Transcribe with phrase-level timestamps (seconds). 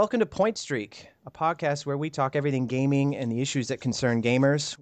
[0.00, 3.82] Welcome to Point Streak, a podcast where we talk everything gaming and the issues that
[3.82, 4.78] concern gamers.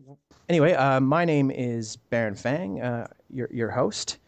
[0.48, 4.18] Anyway, uh, my name is Baron Fang, uh, your, your host.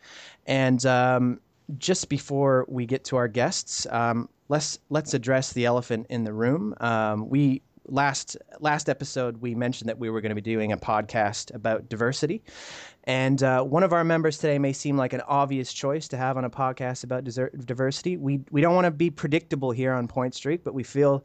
[0.47, 1.41] And um,
[1.79, 6.33] just before we get to our guests, um, let's let's address the elephant in the
[6.33, 6.75] room.
[6.81, 10.77] Um, we last last episode we mentioned that we were going to be doing a
[10.77, 12.43] podcast about diversity,
[13.05, 16.37] and uh, one of our members today may seem like an obvious choice to have
[16.37, 18.17] on a podcast about desert, diversity.
[18.17, 21.25] We we don't want to be predictable here on Point Streak, but we feel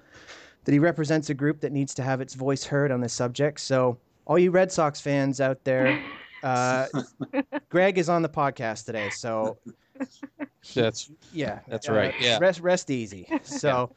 [0.63, 3.59] that he represents a group that needs to have its voice heard on this subject.
[3.59, 6.01] So, all you Red Sox fans out there,
[6.43, 6.87] uh,
[7.69, 9.09] Greg is on the podcast today.
[9.11, 9.57] So,
[10.73, 12.39] That's yeah, That's uh, right, yeah.
[12.39, 13.27] rest rest easy.
[13.43, 13.91] So.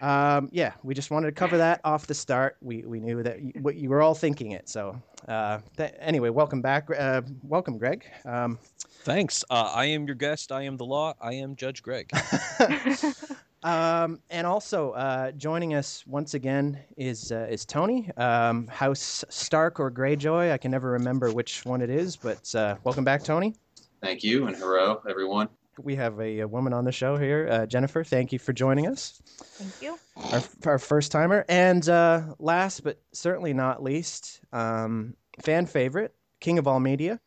[0.00, 2.56] Um, yeah, we just wanted to cover that off the start.
[2.60, 4.68] We we knew that you, what you were all thinking it.
[4.68, 6.88] So uh, th- anyway, welcome back.
[6.96, 8.04] Uh, welcome, Greg.
[8.24, 8.58] Um,
[9.04, 9.44] thanks.
[9.50, 10.52] Uh, I am your guest.
[10.52, 11.14] I am the law.
[11.20, 12.10] I am Judge Greg.
[13.62, 19.80] um, and also uh, joining us once again is uh, is Tony um, House Stark
[19.80, 20.52] or Greyjoy.
[20.52, 23.54] I can never remember which one it is, but uh, welcome back, Tony.
[24.02, 25.48] Thank you and hello, everyone.
[25.78, 28.02] We have a, a woman on the show here, uh, Jennifer.
[28.02, 29.20] Thank you for joining us.
[29.26, 29.98] Thank you.
[30.32, 31.44] our, our first timer.
[31.48, 37.20] And uh, last but certainly not least, um, fan favorite, king of all media,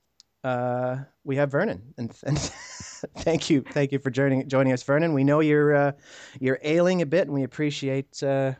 [0.43, 1.93] uh, we have Vernon.
[1.97, 2.37] And, and
[3.19, 5.13] thank you, thank you for joining joining us, Vernon.
[5.13, 5.91] We know you're uh,
[6.39, 8.53] you're ailing a bit, and we appreciate uh,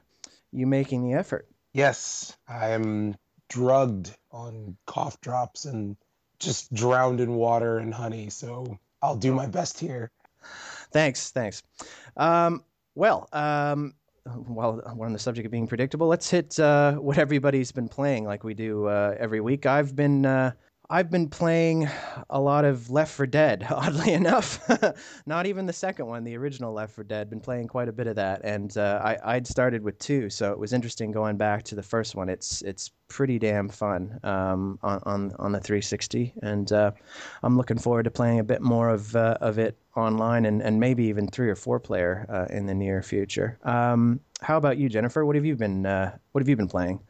[0.52, 1.48] you making the effort.
[1.74, 3.16] Yes, I am
[3.50, 5.98] drugged on cough drops and
[6.40, 8.30] just drowned in water and honey.
[8.30, 10.12] So I'll do my best here.
[10.92, 11.64] Thanks, thanks.
[12.18, 12.64] Um,
[12.96, 17.72] well, um, while we're on the subject of being predictable, let's hit uh, what everybody's
[17.72, 19.66] been playing, like we do uh, every week.
[19.66, 20.52] I've been uh,
[20.92, 21.88] I've been playing
[22.32, 23.68] a lot of Left 4 Dead.
[23.70, 24.60] Oddly enough,
[25.28, 27.30] not even the second one, the original Left 4 Dead.
[27.30, 30.52] Been playing quite a bit of that, and uh, I I'd started with two, so
[30.52, 32.28] it was interesting going back to the first one.
[32.28, 36.92] It's it's pretty damn fun um, on, on on the 360, and uh,
[37.44, 40.80] I'm looking forward to playing a bit more of uh, of it online and, and
[40.80, 43.60] maybe even three or four player uh, in the near future.
[43.64, 45.24] Um, how about you, Jennifer?
[45.24, 47.02] What have you been uh, What have you been playing?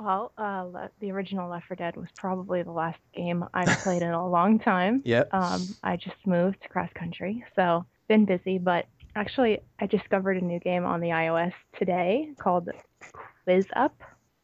[0.00, 4.02] Well, uh, le- the original Left 4 Dead was probably the last game I've played
[4.02, 5.02] in a long time.
[5.04, 5.32] Yep.
[5.34, 8.58] Um, I just moved cross country, so been busy.
[8.58, 12.70] But actually, I discovered a new game on the iOS today called
[13.44, 13.94] Quiz Up.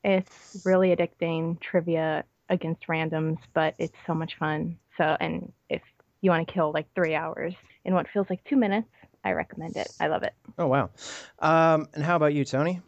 [0.04, 0.30] It's
[0.64, 4.78] really addicting trivia against randoms, but it's so much fun.
[4.98, 5.82] So, and if
[6.20, 8.88] you want to kill like three hours in what feels like two minutes,
[9.24, 9.88] I recommend it.
[9.98, 10.34] I love it.
[10.58, 10.90] Oh wow.
[11.38, 12.80] Um, and how about you, Tony?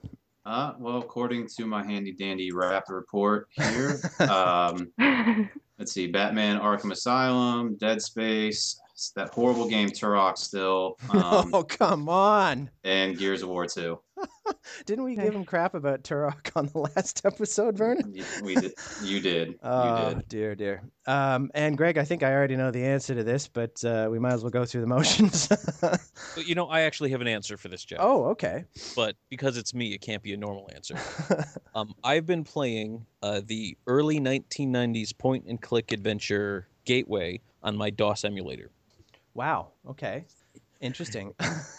[0.49, 4.91] Uh, well, according to my handy dandy rap report here, um,
[5.79, 8.81] let's see: Batman: Arkham Asylum, Dead Space,
[9.15, 12.71] that horrible game Turok still, um, oh come on!
[12.85, 13.99] and Gears of War 2.
[14.87, 18.13] Didn't we give him crap about Turok on the last episode, Vernon?
[18.15, 18.73] You, we did,
[19.03, 19.49] you did.
[19.51, 20.29] You Oh did.
[20.29, 20.83] dear, dear.
[21.07, 24.19] Um, and Greg, I think I already know the answer to this, but uh, we
[24.19, 25.47] might as well go through the motions.
[25.81, 28.01] but you know, I actually have an answer for this, Jeff.
[28.03, 28.65] oh, okay.
[28.97, 30.97] But because it's me, it can't be a normal answer.
[31.77, 37.91] um, I've been playing uh, the early 1990s point and click adventure Gateway on my
[37.91, 38.71] DOS emulator.
[39.34, 39.69] Wow.
[39.89, 40.25] Okay.
[40.81, 41.34] Interesting.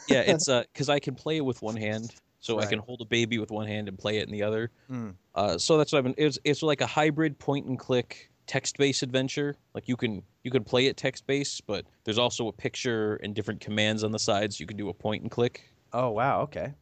[0.08, 3.06] Yeah, it's because I can play it with one hand, so I can hold a
[3.06, 4.72] baby with one hand and play it in the other.
[4.90, 5.14] Mm.
[5.36, 6.16] Uh, so that's what I've been.
[6.18, 9.56] It's it's like a hybrid point and click text based adventure.
[9.74, 13.34] Like you can you can play it text based, but there's also a picture and
[13.34, 14.60] different commands on the sides.
[14.60, 15.70] You can do a point and click.
[15.94, 16.42] Oh wow.
[16.42, 16.74] Okay.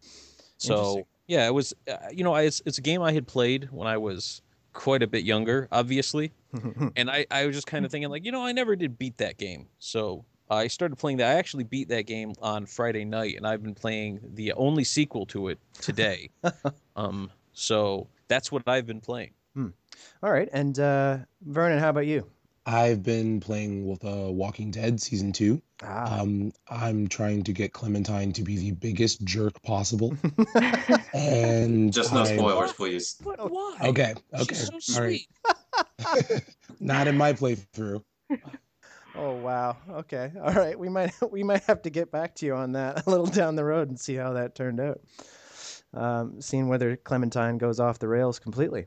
[0.58, 1.74] So yeah, it was.
[1.88, 4.42] Uh, you know, I, it's, it's a game I had played when I was
[4.74, 6.32] quite a bit younger, obviously,
[6.96, 9.18] and I I was just kind of thinking like, you know, I never did beat
[9.18, 9.68] that game.
[9.80, 11.36] So I started playing that.
[11.36, 15.26] I actually beat that game on Friday night, and I've been playing the only sequel
[15.28, 16.30] to it today.
[16.96, 19.32] um, so that's what I've been playing.
[20.22, 20.48] All right.
[20.54, 22.30] And uh, Vernon, how about you?
[22.68, 25.62] I've been playing with uh, Walking Dead season two.
[25.82, 26.20] Ah.
[26.20, 30.16] Um, I'm trying to get Clementine to be the biggest jerk possible,
[31.14, 33.16] and Just no I'm- spoilers, please.
[33.24, 33.78] But why?
[33.84, 35.22] Okay, okay, She's so all right.
[36.30, 36.44] sweet.
[36.80, 38.04] Not in my playthrough.
[39.18, 39.78] Oh wow.
[39.92, 40.32] Okay.
[40.42, 40.78] All right.
[40.78, 43.56] We might we might have to get back to you on that a little down
[43.56, 45.02] the road and see how that turned out.
[45.94, 48.86] Um, seeing whether Clementine goes off the rails completely.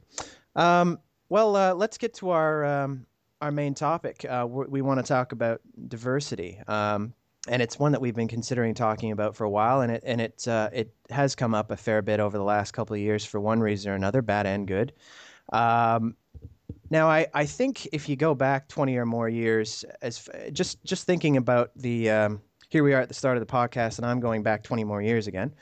[0.54, 0.98] Um,
[1.28, 3.06] well, uh, let's get to our um,
[3.40, 4.24] our main topic.
[4.28, 7.14] Uh, we want to talk about diversity, um,
[7.48, 10.20] and it's one that we've been considering talking about for a while, and it and
[10.20, 13.24] it uh, it has come up a fair bit over the last couple of years
[13.24, 14.92] for one reason or another, bad and good.
[15.52, 16.16] Um,
[16.90, 21.06] now, I, I think if you go back 20 or more years, as just just
[21.06, 24.20] thinking about the um, here we are at the start of the podcast, and I'm
[24.20, 25.54] going back 20 more years again.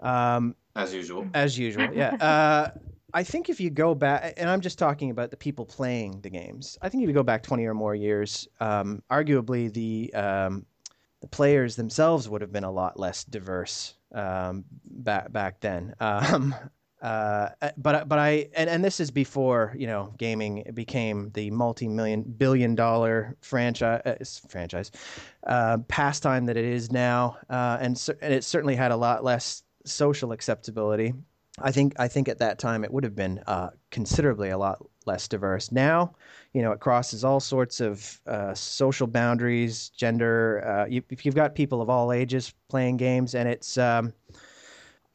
[0.00, 1.26] Um, As usual.
[1.34, 2.16] as usual, yeah.
[2.20, 2.70] Uh,
[3.12, 6.30] I think if you go back, and I'm just talking about the people playing the
[6.30, 6.76] games.
[6.82, 10.66] I think if you go back 20 or more years, um, arguably the um,
[11.20, 15.94] the players themselves would have been a lot less diverse um, back back then.
[17.04, 21.50] Um, uh, but but I and, and this is before you know gaming became the
[21.50, 24.90] multi-million billion dollar franchise uh, franchise
[25.46, 29.64] uh, pastime that it is now, uh, and and it certainly had a lot less
[29.84, 31.12] social acceptability.
[31.60, 34.78] I think I think at that time it would have been uh, considerably a lot
[35.04, 35.70] less diverse.
[35.70, 36.14] Now,
[36.54, 40.66] you know, it crosses all sorts of uh, social boundaries, gender.
[40.66, 44.14] Uh, you, you've got people of all ages playing games, and it's um,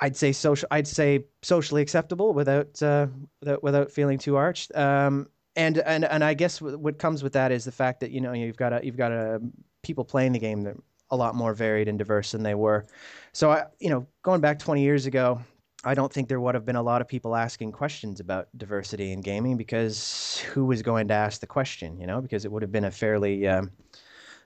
[0.01, 0.67] I'd say social.
[0.71, 3.07] I'd say socially acceptable without uh,
[3.41, 4.75] without without feeling too arched.
[4.75, 8.21] Um, and and and I guess what comes with that is the fact that you
[8.21, 9.41] know you've got a you've got a
[9.83, 12.85] people playing the game that are a lot more varied and diverse than they were.
[13.33, 15.41] So I you know going back 20 years ago,
[15.83, 19.11] I don't think there would have been a lot of people asking questions about diversity
[19.11, 21.99] in gaming because who was going to ask the question?
[21.99, 23.71] You know, because it would have been a fairly um,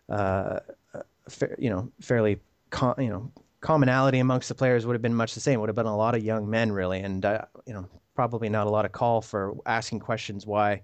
[0.10, 0.60] uh,
[1.30, 2.40] fa- you know fairly
[2.72, 3.32] com- you know
[3.64, 5.60] commonality amongst the players would have been much the same.
[5.60, 8.68] Would have been a lot of young men, really, and uh, you know, probably not
[8.68, 10.82] a lot of call for asking questions why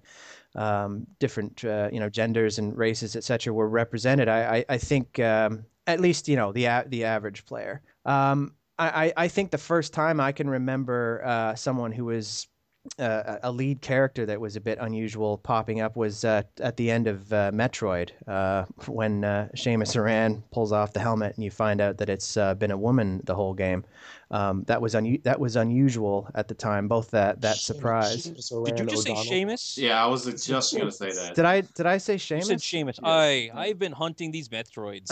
[0.56, 4.28] um, different uh, you know genders and races, etc., were represented.
[4.30, 7.81] I I, I think um, at least you know the a- the average player.
[8.06, 12.48] Um, I, I I think the first time I can remember uh, someone who was
[12.97, 16.89] uh, a lead character that was a bit unusual popping up was uh, at the
[16.89, 21.51] end of uh, Metroid uh, when uh, Seamus Aran pulls off the helmet and you
[21.51, 23.83] find out that it's uh, been a woman the whole game.
[24.31, 26.88] Um, that was un- that was unusual at the time.
[26.88, 28.27] Both that that Seamus- surprise.
[28.27, 29.31] Seamus Did you Aran just say O'Donnell.
[29.31, 29.77] Seamus?
[29.77, 31.33] Yeah, I was just gonna say that.
[31.36, 32.44] Did I did I say You Seamus?
[32.45, 33.00] said Seamus.
[33.01, 33.03] Yes.
[33.03, 35.09] I I've been hunting these Metroids.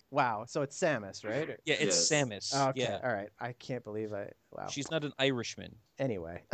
[0.10, 0.44] wow.
[0.48, 1.48] So it's Samus, right?
[1.64, 2.24] Yeah, it's Yes.
[2.28, 2.52] Samus.
[2.54, 2.80] Oh, okay.
[2.82, 3.28] Yeah, All right.
[3.40, 4.30] I can't believe I.
[4.50, 4.66] Wow.
[4.68, 5.74] she's not an Irishman.
[5.98, 6.42] Anyway.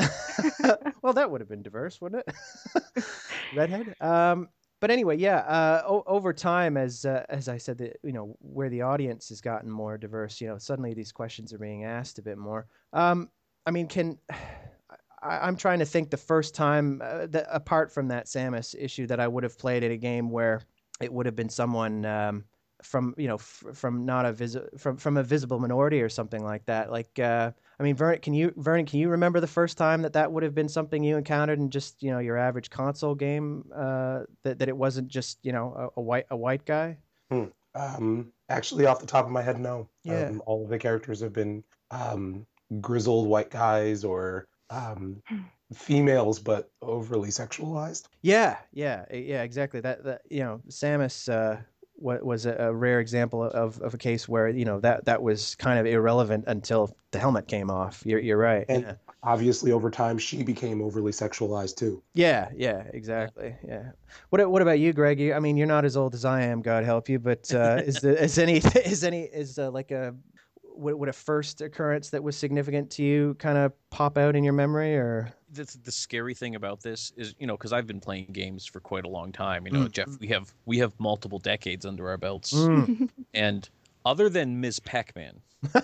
[1.03, 3.05] well, that would have been diverse, wouldn't it?
[3.53, 3.95] Redhead.
[4.01, 4.49] Um,
[4.81, 5.39] but anyway, yeah.
[5.39, 9.29] Uh, o- over time, as uh, as I said, that you know where the audience
[9.29, 12.67] has gotten more diverse, you know, suddenly these questions are being asked a bit more.
[12.93, 13.31] Um,
[13.67, 14.19] I mean, can
[15.23, 19.07] I, I'm trying to think the first time, uh, that, apart from that Samus issue,
[19.09, 20.63] that I would have played at a game where
[21.01, 22.05] it would have been someone.
[22.05, 22.45] Um,
[22.83, 26.43] from you know f- from not a visi- from from a visible minority or something
[26.43, 29.79] like that like uh I mean, Vernon, can you Vernon, can you remember the first
[29.79, 32.69] time that that would have been something you encountered in just you know your average
[32.69, 33.65] console game?
[33.75, 36.99] Uh, that that it wasn't just you know a, a white a white guy.
[37.75, 39.89] Um, actually, off the top of my head, no.
[40.05, 40.27] Yeah.
[40.27, 42.47] Um, all of the characters have been um,
[42.81, 45.23] grizzled white guys or um,
[45.73, 48.09] females, but overly sexualized.
[48.21, 49.81] Yeah, yeah, yeah, exactly.
[49.81, 51.63] That that you know, Samus uh,
[52.01, 55.79] was a, rare example of, of a case where you know that that was kind
[55.79, 58.03] of irrelevant until the helmet came off.
[58.05, 58.65] You're you're right.
[58.69, 58.95] And- yeah.
[59.23, 62.03] Obviously, over time, she became overly sexualized too.
[62.15, 63.55] Yeah, yeah, exactly.
[63.63, 63.91] Yeah.
[64.31, 65.21] What what about you, Greg?
[65.21, 67.19] You, I mean, you're not as old as I am, God help you.
[67.19, 70.15] But uh, is the, is any is any is uh, like a
[70.75, 74.43] would, would a first occurrence that was significant to you kind of pop out in
[74.43, 78.01] your memory, or the, the scary thing about this is you know because i've been
[78.01, 79.93] playing games for quite a long time you know Mm.
[79.93, 83.09] jeff we have we have multiple decades under our belts Mm.
[83.35, 83.69] and
[84.05, 85.41] other than ms pac-man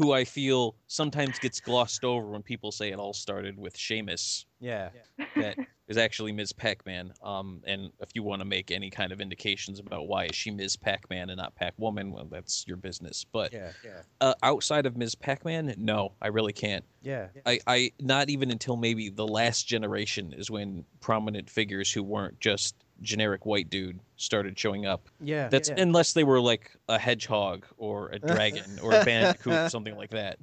[0.00, 4.46] who i feel sometimes gets glossed over when people say it all started with Seamus,
[4.58, 4.88] yeah,
[5.36, 6.54] that is actually ms.
[6.54, 10.34] Pac-man um, and if you want to make any kind of indications about why is
[10.34, 10.74] she ms.
[10.74, 13.26] Pac-man and not pac-woman well that's your business.
[13.30, 15.14] But yeah, yeah, uh, outside of ms.
[15.14, 16.84] Pac-man no i really can't.
[17.02, 22.02] Yeah, I, I not even until maybe the last generation is when prominent figures who
[22.02, 25.08] weren't just generic white dude started showing up.
[25.20, 25.48] yeah.
[25.48, 25.76] That's yeah.
[25.78, 30.10] unless they were like a hedgehog or a dragon or a bandicoot, or something like
[30.10, 30.38] that.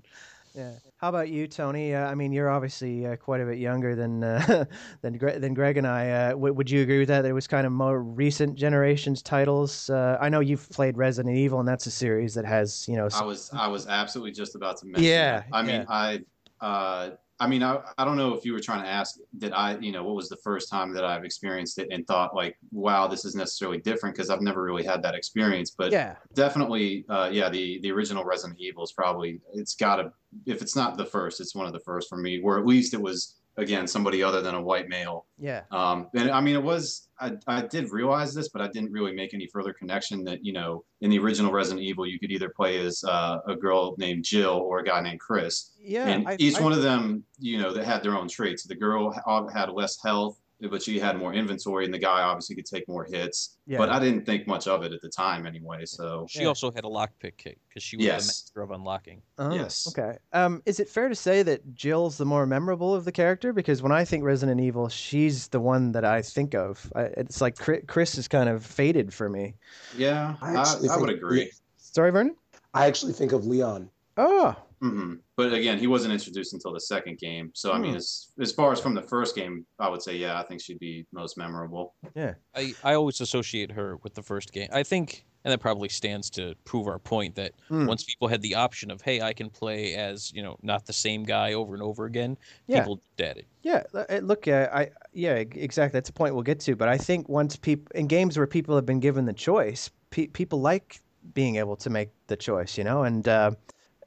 [0.55, 0.71] Yeah.
[0.97, 1.93] How about you, Tony?
[1.93, 4.65] Uh, I mean, you're obviously uh, quite a bit younger than uh,
[5.01, 6.09] than Gre- than Greg and I.
[6.09, 7.21] Uh, w- would you agree with that?
[7.21, 9.91] That it was kind of more recent generations titles.
[9.91, 13.07] Uh, I know you've played Resident Evil, and that's a series that has you know.
[13.13, 15.03] I was I was absolutely just about to mention.
[15.03, 15.45] Yeah, that.
[15.53, 15.85] I mean, yeah.
[15.87, 16.21] I
[16.61, 19.77] uh, I mean, I, I don't know if you were trying to ask that I,
[19.77, 23.07] you know, what was the first time that I've experienced it and thought like, wow,
[23.07, 25.71] this is necessarily different because I've never really had that experience.
[25.71, 30.11] But yeah, definitely, uh, yeah, the the original Resident Evil is probably it's got to
[30.45, 32.39] if it's not the first, it's one of the first for me.
[32.39, 35.25] Where at least it was again somebody other than a white male.
[35.37, 38.91] yeah, Um, and I mean, it was I, I did realize this, but I didn't
[38.91, 42.31] really make any further connection that you know in the original Resident Evil you could
[42.31, 46.07] either play as uh, a girl named Jill or a guy named Chris, yeah.
[46.07, 48.63] and I- each I- one of them you know that had their own traits.
[48.63, 49.11] The girl
[49.53, 50.39] had less health.
[50.59, 53.57] But she had more inventory, and the guy obviously could take more hits.
[53.67, 53.77] Yeah.
[53.77, 55.85] But I didn't think much of it at the time anyway.
[55.85, 56.47] So She Yeah.
[56.47, 58.23] also had a lockpick kick because she was Yes.
[58.23, 59.21] the master of unlocking.
[59.37, 59.87] Oh, Yes.
[59.89, 60.17] Okay.
[60.33, 63.53] Um, is it fair to say that Jill's the more memorable of the character?
[63.53, 66.91] Because when I think Resident Evil, she's the one that I think of.
[66.95, 67.55] I, it's like
[67.87, 69.53] Chris is kind of faded for me.
[69.95, 71.51] yeah, I I, I would think- agree.
[71.77, 72.35] Sorry, Vernon.
[72.73, 73.89] I actually think of Leon.
[74.17, 77.51] Oh, hmm But again, he wasn't introduced until the second game.
[77.55, 77.97] So I mean, Hmm.
[77.97, 80.79] as as far as from the first game, I would say yeah, I think she'd
[80.79, 81.95] be most memorable.
[82.15, 84.69] Yeah, I, I always associate her with the first game.
[84.71, 87.87] I think, and that probably stands to prove our point that Hmm.
[87.87, 90.93] once people had the option of, hey, I can play as you know not the
[90.93, 92.81] same guy over and over again, Yeah.
[92.81, 93.47] people did it.
[93.63, 95.97] Yeah, uh, look, uh, I yeah, exactly.
[95.97, 96.75] That's a point we'll get to.
[96.75, 100.27] But I think once people in games where people have been given the choice, pe-
[100.27, 101.01] people like
[101.33, 103.03] being able to make the choice, you know.
[103.03, 103.51] And uh,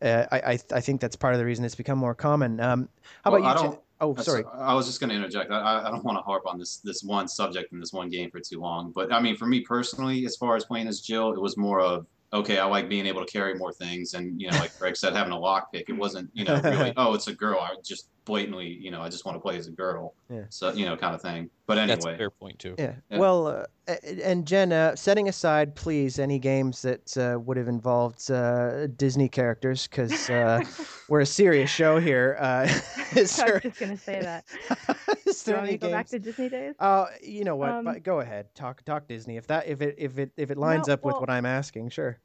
[0.02, 2.60] uh, I, I I think that's part of the reason it's become more common.
[2.60, 2.88] Um,
[3.24, 3.78] how Well, about you?
[4.02, 4.44] Oh, sorry.
[4.54, 5.50] I was just going to interject.
[5.50, 8.08] I- I, I don't want to harp on this this one subject in this one
[8.08, 11.00] game for too long, but I mean, for me personally, as far as playing as
[11.00, 14.40] Jill, it was more of okay, I like being able to carry more things, and
[14.40, 15.84] you know, like Greg said, having a lockpick.
[15.88, 17.60] It wasn't you know really oh, it's a girl.
[17.60, 20.14] I just blatantly you know I just want to play as a girl.
[20.28, 20.44] Yeah.
[20.48, 21.50] So you know, kind of thing.
[21.66, 22.74] But That's a anyway, fair point too.
[22.78, 22.94] Yeah.
[23.10, 23.18] Yeah.
[23.18, 28.30] Well, uh, and Jen, uh, setting aside, please, any games that uh, would have involved
[28.30, 30.60] uh, Disney characters, because uh,
[31.08, 32.36] we're a serious show here.
[32.40, 32.68] Uh,
[33.16, 34.44] is I was just gonna say that.
[35.26, 36.74] is you there want me any to go back to Disney days?
[36.78, 37.70] Uh, you know what?
[37.70, 38.54] Um, but go ahead.
[38.54, 39.36] Talk talk Disney.
[39.36, 41.90] If that if it if it if it lines No, up with what I'm asking,
[41.90, 42.18] sure.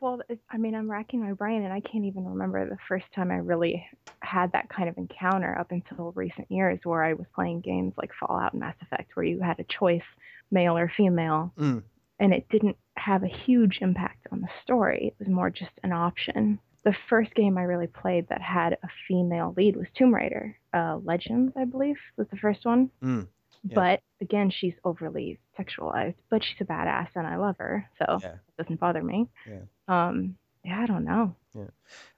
[0.00, 3.30] Well, I mean, I'm racking my brain, and I can't even remember the first time
[3.30, 3.84] I really
[4.22, 8.10] had that kind of encounter up until recent years, where I was playing games like
[8.14, 10.02] Fallout and Mass Effect, where you had a choice,
[10.50, 11.82] male or female, Mm.
[12.20, 15.08] and it didn't have a huge impact on the story.
[15.08, 16.60] It was more just an option.
[16.84, 20.56] The first game I really played that had a female lead was Tomb Raider.
[20.72, 22.90] Uh, Legends, I believe, was the first one.
[23.02, 23.26] Mm,
[23.64, 23.74] yeah.
[23.74, 28.34] But again, she's overly sexualized, but she's a badass, and I love her, so Yeah.
[28.34, 29.28] it doesn't bother me.
[29.46, 29.60] Yeah.
[29.88, 31.34] Um, yeah, I don't know.
[31.54, 31.68] Yeah.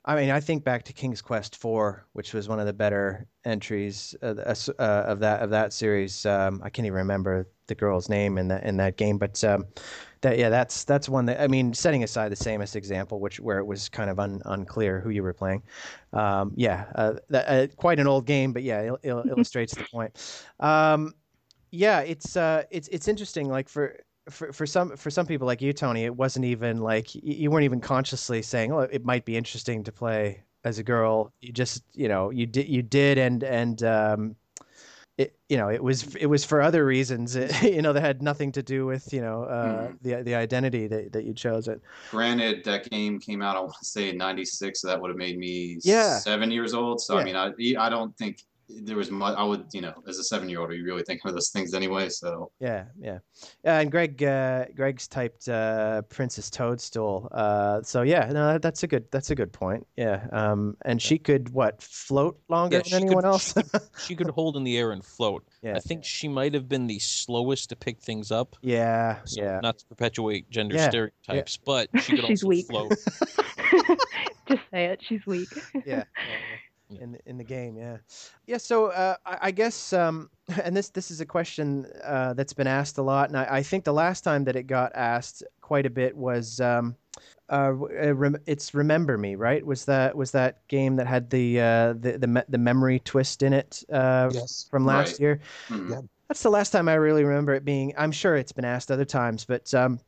[0.05, 3.27] I mean, I think back to King's Quest IV, which was one of the better
[3.45, 4.35] entries uh,
[4.79, 6.27] uh, of that of that series.
[6.27, 9.67] Um, I can't even remember the girl's name in that in that game, but um,
[10.23, 13.59] that yeah, that's that's one that I mean, setting aside the Samus example, which where
[13.59, 15.63] it was kind of un, unclear who you were playing.
[16.13, 19.85] Um, yeah, uh, that, uh, quite an old game, but yeah, it, il- illustrates the
[19.93, 20.19] point.
[21.71, 23.49] Yeah, it's uh, it's it's interesting.
[23.49, 23.97] Like for
[24.29, 27.65] for for some for some people like you, Tony, it wasn't even like you weren't
[27.65, 31.85] even consciously saying, "Oh, it might be interesting to play as a girl." You just,
[31.93, 34.37] you know, you did you did, and and um,
[35.19, 38.53] it you know it was it was for other reasons, you know, that had nothing
[38.53, 39.99] to do with you know uh, Mhm.
[40.03, 41.81] the the identity that that you chose it.
[42.11, 45.19] granted, that game came out I want to say in '96, so that would have
[45.19, 46.19] made me Yeah.
[46.19, 47.01] seven years old.
[47.01, 47.21] So Yeah.
[47.21, 48.43] I mean, I I don't think
[48.83, 49.37] there was much.
[49.37, 51.51] I would you know as a seven year old, are you really thinking of those
[51.51, 52.09] things anyway?
[52.09, 53.19] So Yeah, yeah.
[53.65, 57.29] Uh, and Greg, uh, Greg's typed uh, Princess Toadstool.
[57.33, 59.87] Uh, so yeah, no, that's a good, that's a good point.
[59.97, 60.27] Yeah.
[60.33, 63.55] Um, and she could what float longer Yeah, than anyone could- else.
[64.07, 65.45] She could hold in the air and float.
[65.63, 65.77] yeah.
[65.77, 68.57] I think she might have been the slowest to pick things up.
[68.63, 69.19] Yeah.
[69.25, 69.61] So Yeah.
[69.63, 72.67] Not to perpetuate gender Yeah, stereotypes, but she could She's also weak.
[72.67, 72.93] float.
[74.49, 75.01] Just say it.
[75.07, 75.49] She's weak.
[75.75, 76.05] yeah, yeah, yeah.
[76.99, 77.77] In the- in the game.
[77.77, 77.99] Yeah,
[78.47, 78.57] yeah.
[78.59, 80.31] So uh, I, I guess, um,
[80.65, 83.63] and this this is a question uh, that's been asked a lot, and I, I
[83.63, 86.61] think the last time that it got asked quite a bit was.
[86.61, 86.97] Um,
[87.51, 89.67] uh, uh, it's Remember Me, right?
[89.67, 93.43] Was that was that game that had the uh, the the, me- the memory twist
[93.43, 94.67] in it uh, Yes.
[94.71, 95.21] from last Right.
[95.21, 95.41] year?
[95.69, 95.91] mhm.
[95.91, 96.01] Yeah.
[96.29, 97.93] That's the last time I really remember it being.
[97.99, 99.99] I'm sure it's been asked other times, but um,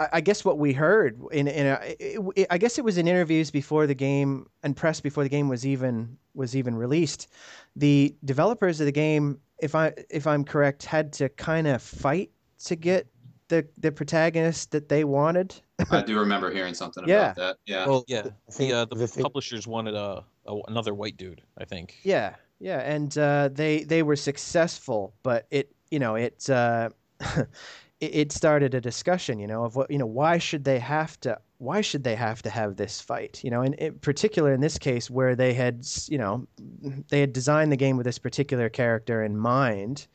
[0.00, 2.98] I, I guess what we heard in in a, it, it, I guess it was
[2.98, 7.28] in interviews before the game and press before the game was even was even released.
[7.76, 12.30] The developers of the game, if I if I'm correct, had to kind of fight
[12.64, 13.06] to get
[13.48, 15.54] the the protagonist that they wanted.
[15.90, 17.32] I do remember hearing something Yeah.
[17.32, 17.56] about that.
[17.66, 17.86] Yeah.
[17.86, 18.22] Well, yeah.
[18.26, 21.42] I The, uh, the, the thing- publishers wanted a, a another white dude.
[21.58, 21.96] I think.
[22.02, 26.90] Yeah, yeah, and uh, they they were successful, but it you know it, uh,
[28.00, 31.18] it it started a discussion, you know, of what you know why should they have
[31.20, 34.60] to why should they have to have this fight, you know, and in particular in
[34.60, 36.46] this case where they had you know
[37.08, 40.06] they had designed the game with this particular character in mind.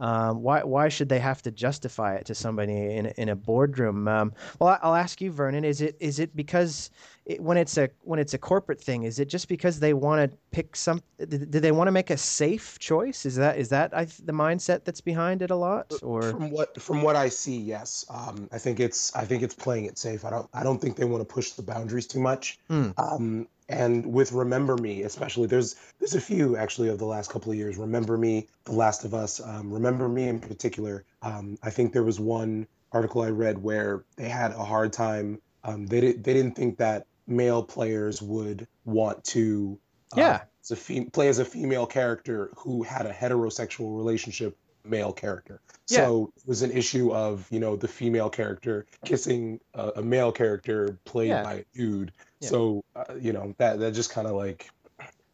[0.00, 4.08] Um, why why should they have to justify it to somebody in in a boardroom?
[4.08, 5.64] Um, well, I'll ask you, Vernon.
[5.64, 6.90] Is it is it because
[7.26, 10.30] it, when it's a when it's a corporate thing, is it just because they want
[10.30, 11.02] to pick some?
[11.18, 13.26] Do they want to make a safe choice?
[13.26, 15.92] Is that is that I, the mindset that's behind it a lot?
[16.02, 18.04] Or from what from what I see, yes.
[18.10, 20.24] Um, I think it's I think it's playing it safe.
[20.24, 22.58] I don't I don't think they want to push the boundaries too much.
[22.68, 22.90] Hmm.
[22.98, 27.52] Um, and with Remember Me, especially, there's there's a few actually of the last couple
[27.52, 27.76] of years.
[27.76, 29.40] Remember Me, The Last of Us.
[29.40, 31.04] Um, Remember Me in particular.
[31.22, 35.40] Um, I think there was one article I read where they had a hard time.
[35.62, 39.78] Um, they did, they didn't think that male players would want to
[40.12, 40.40] uh, Yeah.
[40.62, 45.60] as a fem- play as a female character who had a heterosexual relationship male character.
[45.86, 50.32] So it was an issue of you know the female character kissing a, a male
[50.32, 51.42] character played Yeah.
[51.42, 52.12] by a dude.
[52.40, 52.48] Yeah.
[52.48, 54.70] So uh, you know that that just kind of like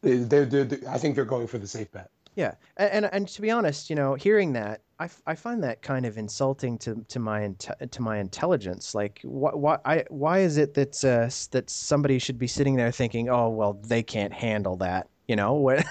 [0.01, 2.09] they they they I think they're going for the safe bet.
[2.37, 5.63] Yeah, and, and and to be honest, you know, hearing that, I, f- I find
[5.63, 8.93] that kind of insulting to to my to my intelligence.
[8.93, 12.91] Like, why why I, why is it that uh, that somebody should be sitting there
[12.91, 15.55] thinking, oh well, they can't handle that, you know?
[15.55, 15.83] What?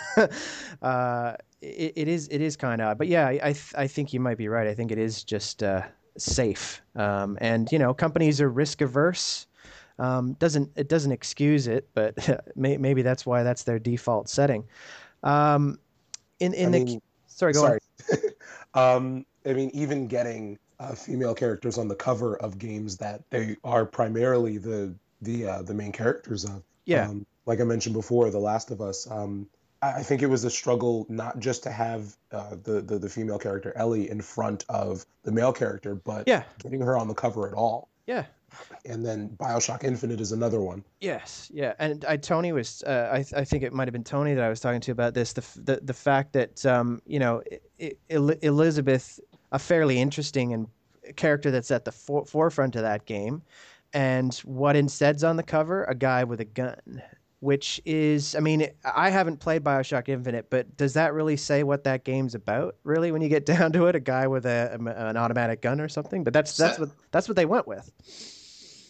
[0.82, 4.12] uh, it, it is it is kind of but yeah, I I, th- I think
[4.12, 4.68] you might be right.
[4.68, 5.82] I think it is just uh,
[6.16, 9.48] safe, um, and you know, companies are risk averse.
[9.98, 12.14] Um, doesn't it doesn't excuse it, but
[12.54, 14.62] may, maybe that's why that's their default setting.
[15.24, 15.80] Um,
[16.40, 17.80] in in I the mean, sorry, go sorry.
[18.74, 23.56] um, I mean, even getting uh, female characters on the cover of games that they
[23.64, 26.62] are primarily the the uh, the main characters of.
[26.84, 27.08] Yeah.
[27.08, 29.08] Um, like I mentioned before, The Last of Us.
[29.10, 29.48] Um,
[29.80, 33.08] I I think it was a struggle not just to have uh, the, the the
[33.08, 36.44] female character Ellie in front of the male character, but Yeah.
[36.58, 37.88] getting her on the cover at all.
[38.06, 38.26] Yeah.
[38.84, 40.84] And then Bioshock Infinite is another one.
[41.00, 44.34] Yes, yeah, and I Tony was uh, I I think it might have been Tony
[44.34, 47.18] that I was talking to about this the f- the, the fact that um you
[47.18, 47.42] know
[48.08, 49.20] Elizabeth
[49.52, 50.68] a fairly interesting and
[51.16, 53.42] character that's at the for- forefront of that game,
[53.92, 57.02] and what instead's on the cover a guy with a gun,
[57.40, 61.84] which is I mean I haven't played Bioshock Infinite, but does that really say what
[61.84, 62.76] that game's about?
[62.84, 65.88] Really, when you get down to it, a guy with a, an automatic gun or
[65.88, 66.24] something?
[66.24, 67.90] But that's that's what that's what they went with.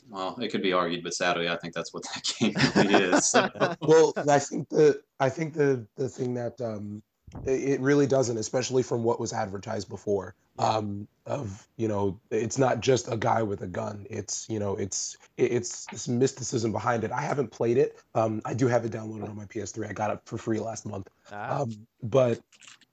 [0.09, 3.31] Well, it could be argued, but sadly, I think that's what that game really is.
[3.31, 3.49] So,
[3.81, 7.03] well i think the i think the the thing that um
[7.45, 12.57] it it really doesn't especially from what was advertised before um of you know it's
[12.57, 14.07] not just a guy with a gun.
[14.09, 17.11] It's you know it's it's this mysticism behind it.
[17.13, 18.01] I haven't played it.
[18.15, 20.87] Um i do have it downloaded on my ps3 i got it for free last
[20.87, 21.09] month.
[21.33, 22.41] Ah, um but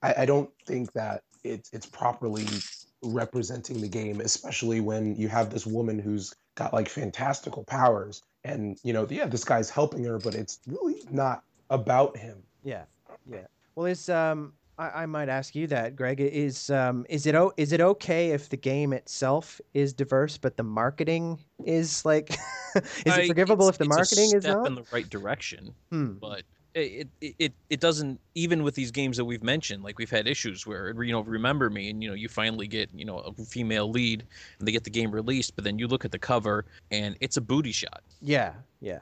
[0.01, 2.45] i i don't think that it's it's properly
[3.03, 8.77] representing the game especially when you have this woman who's got like fantastical powers and
[8.83, 12.83] you know yeah this guy's helping her but it's really not about him Yeah,
[13.29, 13.47] yeah.
[13.75, 16.19] Well, is um, I, I might ask you that, Greg.
[16.21, 20.57] Is um, is it o- is it okay if the game itself is diverse, but
[20.57, 22.29] the marketing is like,
[23.05, 24.67] is I- it forgivable if the it's a marketing is step not?
[24.67, 25.73] in the right direction?
[25.91, 26.13] Hmm.
[26.21, 26.43] but
[26.75, 30.65] it, it it doesn't even with these games that we've mentioned like we've had issues
[30.65, 33.89] where you know remember me and you know you finally get you know a female
[33.89, 34.25] lead
[34.59, 37.37] and they get the game released but then you look at the cover and it's
[37.37, 38.99] a booty shot Yeah, yeah,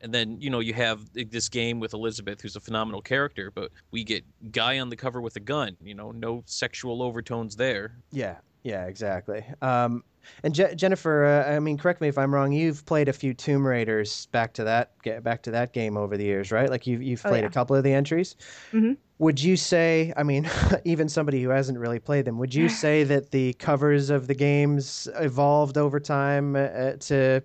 [0.00, 3.70] and then you know you have this game with Elizabeth who's a phenomenal character but
[3.92, 7.96] we get guy on the cover with a gun you know no sexual overtones there
[8.10, 8.86] yeah, yeah.
[8.86, 9.44] Exactly.
[9.62, 10.04] Um,
[10.42, 12.52] and Je- Jennifer, uh, I mean, correct me if I'm wrong.
[12.52, 16.16] You've played a few Tomb Raiders back to that get back to that game over
[16.16, 16.68] the years, right?
[16.70, 17.48] Like you've you've Oh, played yeah.
[17.48, 18.36] a couple of the entries.
[18.72, 18.96] Mhm.
[19.18, 20.12] Would you say?
[20.16, 20.50] I mean,
[20.84, 24.34] even somebody who hasn't really played them, would you say that the covers of the
[24.34, 27.42] games evolved over time uh, to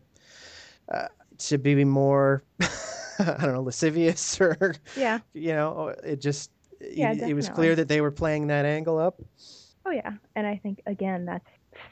[0.91, 1.07] uh,
[1.39, 2.43] to be more,
[3.19, 5.19] I don't know, lascivious or Yeah.
[5.33, 8.97] you know, it just Yeah, it, it was clear that they were playing that angle
[8.97, 9.21] up.
[9.85, 11.47] Oh yeah, and I think again that's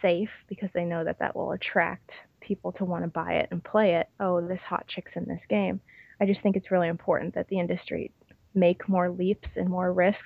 [0.06, 3.63] safe because they know that that will attract people to want to buy it and
[3.63, 4.08] play it.
[4.20, 5.82] Oh, this hot chick's in this game.
[6.22, 8.12] I just think it's really important that the industry
[8.54, 10.22] make more leaps and more risks.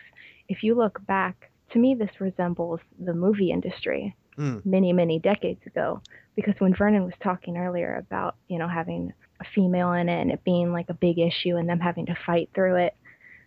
[0.49, 4.65] If you look back, to me this resembles the movie industry Mm.
[4.65, 6.01] many many decades ago
[6.35, 9.11] because when Vernon was talking earlier about, you know, having
[9.41, 12.17] a female in it and it being like a big issue and them having to
[12.25, 12.95] fight through it,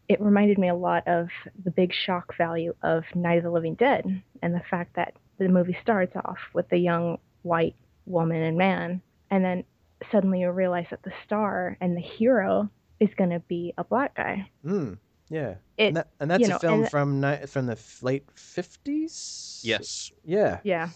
[0.09, 1.29] it reminded me a lot of
[1.64, 4.05] the big shock value of Night of the Living Dead
[4.42, 7.74] and the fact that the movie starts off with a young white
[8.07, 9.00] woman and man,
[9.31, 9.64] and then
[10.11, 12.68] suddenly you realize that the star and the hero
[13.00, 14.48] is going to be a black guy.
[14.64, 14.98] Mm.
[15.28, 19.61] Yeah, It, and, that, and that's a know, film from ni- from the late fifties.
[19.64, 20.59] yes Yeah.
[20.62, 20.90] yeah.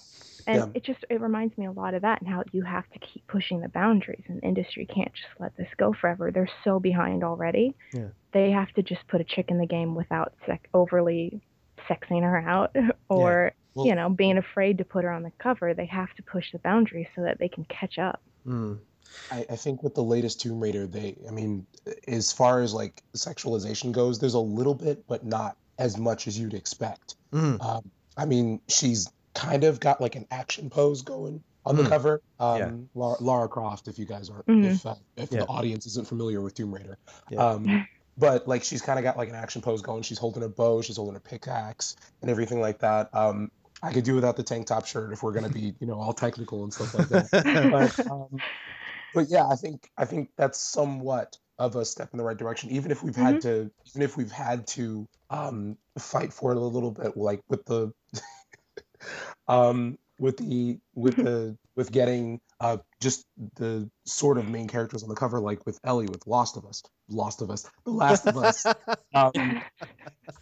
[0.46, 0.66] And Yeah.
[0.74, 3.26] it just it reminds me a lot of that and how you have to keep
[3.26, 6.30] pushing the boundaries and the industry can't just let this go forever.
[6.30, 7.74] They're so behind already.
[7.92, 8.08] Yeah.
[8.32, 11.40] They have to just put a chick in the game without sec- overly
[11.88, 12.76] sexing her out
[13.08, 15.74] or Well- you know being afraid to put her on the cover.
[15.74, 18.20] They have to push the boundaries so that they can catch up.
[18.46, 18.78] Mm.
[19.30, 21.66] I, I think with the latest Tomb Raider, they, I mean,
[22.08, 26.38] as far as like sexualization goes, there's a little bit, but not as much as
[26.38, 27.14] you'd expect.
[27.32, 27.62] Mm.
[27.64, 31.88] Um, I mean, she's kind of got like an action pose going on the Mm.
[31.88, 32.22] cover.
[32.40, 32.70] Um, Yeah.
[32.94, 34.64] Lara, Lara Croft, if you guys aren't, Mhm.
[34.64, 35.40] if uh, if Yeah.
[35.40, 36.96] the audience isn't familiar with Tomb Raider,
[37.30, 37.44] Yeah.
[37.46, 37.86] um,
[38.16, 40.02] but like she's kind of got like an action pose going.
[40.02, 43.14] She's holding a bow, she's holding a pickaxe, and everything like that.
[43.14, 43.50] Um,
[43.82, 46.12] I could do without the tank top shirt if we're gonna be, you know, all
[46.12, 47.28] technical and stuff like that.
[47.70, 48.42] but, um,
[49.12, 52.70] but yeah, I think I think that's somewhat of a step in the right direction.
[52.70, 56.60] Even if we've had to, even if we've had to um, fight for it a
[56.60, 57.92] little bit, like with the,
[59.48, 63.24] um, with the with the with getting uh, just
[63.56, 66.82] the sort of main characters on the cover, like with Ellie with Lost of Us,
[67.08, 68.64] Lost of Us, The Last of Us.
[69.14, 69.62] Um,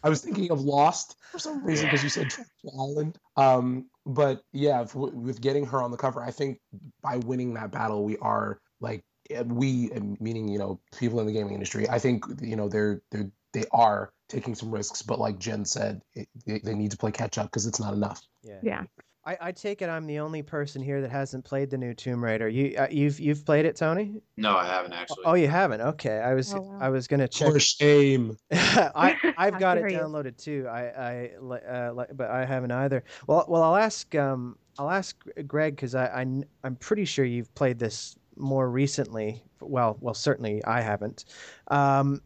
[0.05, 3.19] I was thinking of Lost for some reason because you said Treasure Island.
[3.37, 6.61] Um, but yeah, if, with getting her on the cover, I think
[7.03, 9.91] by winning that battle, we are like eh, we,
[10.21, 11.89] meaning you know people in the gaming industry.
[11.89, 16.03] I think you know they're they're they are taking some risks, but like Jen said,
[16.15, 18.21] it, they, they need to play catch up because it's not enough.
[18.43, 18.59] yeah.
[18.63, 18.83] Yeah.
[19.27, 22.23] I, I take it I'm the only person here that hasn't played the new Tomb
[22.23, 22.49] Raider.
[22.49, 24.21] You uh, you've you've played it, Tony?
[24.37, 25.25] No, I haven't actually.
[25.25, 25.81] Oh, you haven't.
[25.81, 26.79] Okay, I was Oh, wow.
[26.81, 27.53] I was gonna check.
[27.53, 28.37] For shame.
[28.53, 30.67] I I've got it downloaded too.
[30.69, 33.03] I I uh, but I haven't either.
[33.27, 37.55] Well well I'll ask um I'll ask Greg because I, I I'm pretty sure you've
[37.55, 39.43] played this more recently.
[39.61, 41.25] Well well certainly I haven't.
[41.69, 42.21] Um,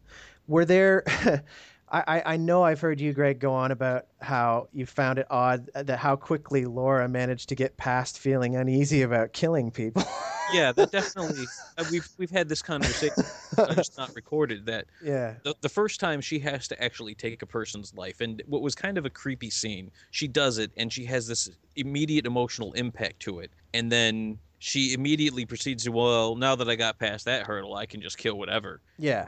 [0.49, 1.05] were there?
[1.91, 5.71] I, I- know I've heard you, Greg, go on about how you found it odd
[5.75, 10.03] that how quickly Laura managed to get past feeling uneasy about killing people.
[10.55, 11.47] Yeah, that definitely.
[11.77, 13.23] uh, we've we've had this conversation,
[13.59, 14.65] uh, just not recorded.
[14.65, 15.35] That yeah.
[15.43, 18.75] the, the first time she has to actually take a person's life and what was
[18.75, 23.21] kind of a creepy scene she does it and she has this immediate emotional impact
[23.21, 27.47] to it and then she immediately proceeds to well now that i got past that
[27.47, 29.27] hurdle i can just kill whatever Yeah.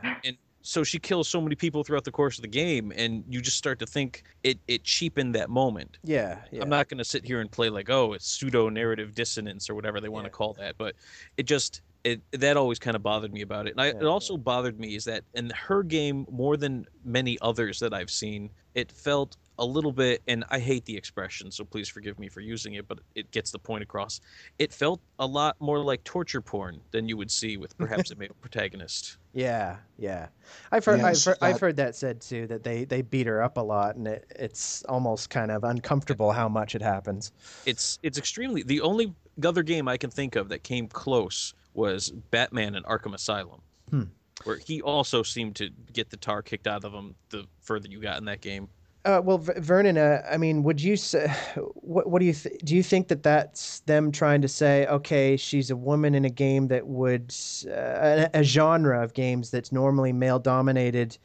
[0.63, 3.57] So she kills so many people throughout the course of the game and you just
[3.57, 6.43] start to think it it cheapened that moment Yeah.
[6.53, 6.63] yeah.
[6.63, 10.01] I'm not going to sit here and play like, oh, it's ludonarrative dissonance or whatever
[10.01, 10.29] they want Yeah.
[10.29, 10.97] to call that, but
[11.37, 13.73] it just it that always kind of bothered me about it.
[13.73, 17.39] And I, Yeah, it also bothered me is that in her game more than many
[17.43, 21.65] others that I've seen, it felt a little bit and I hate the expression, so
[21.65, 24.21] please forgive me for using it, but it gets the point across.
[24.59, 28.17] It felt a lot more like torture porn than you would see with perhaps a
[28.17, 29.19] male protagonist.
[29.33, 30.29] Yeah, yeah.
[30.73, 32.47] I've heard, Yeah, I've, she heard I've heard that said too.
[32.49, 36.33] That they they beat her up a lot, and it, it's almost kind of uncomfortable
[36.33, 37.33] how much it happens.
[37.67, 39.15] It's it's extremely the only
[39.45, 44.03] other game I can think of that came close was Batman and Arkham Asylum, Hmm.
[44.45, 48.01] where he also seemed to get the tar kicked out of him the further you
[48.01, 48.69] got in that game.
[49.05, 51.29] Uh, well, V- Vernon, uh, I mean, would you say
[51.75, 52.09] what?
[52.09, 52.77] What do you th- do?
[52.77, 56.69] You think that that's them trying to say, okay, she's a woman in a game
[56.69, 57.35] that would
[57.67, 61.17] uh, a, a genre of games that's normally male dominated.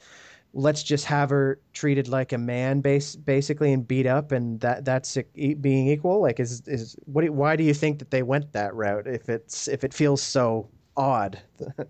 [0.53, 4.85] Let's just have her treated like a man, base basically, and beat up, and that
[4.85, 6.21] that's being equal.
[6.21, 7.25] Like, is is what?
[7.25, 9.05] Do, why do you think that they went that route?
[9.05, 11.41] If it's if it feels so odd.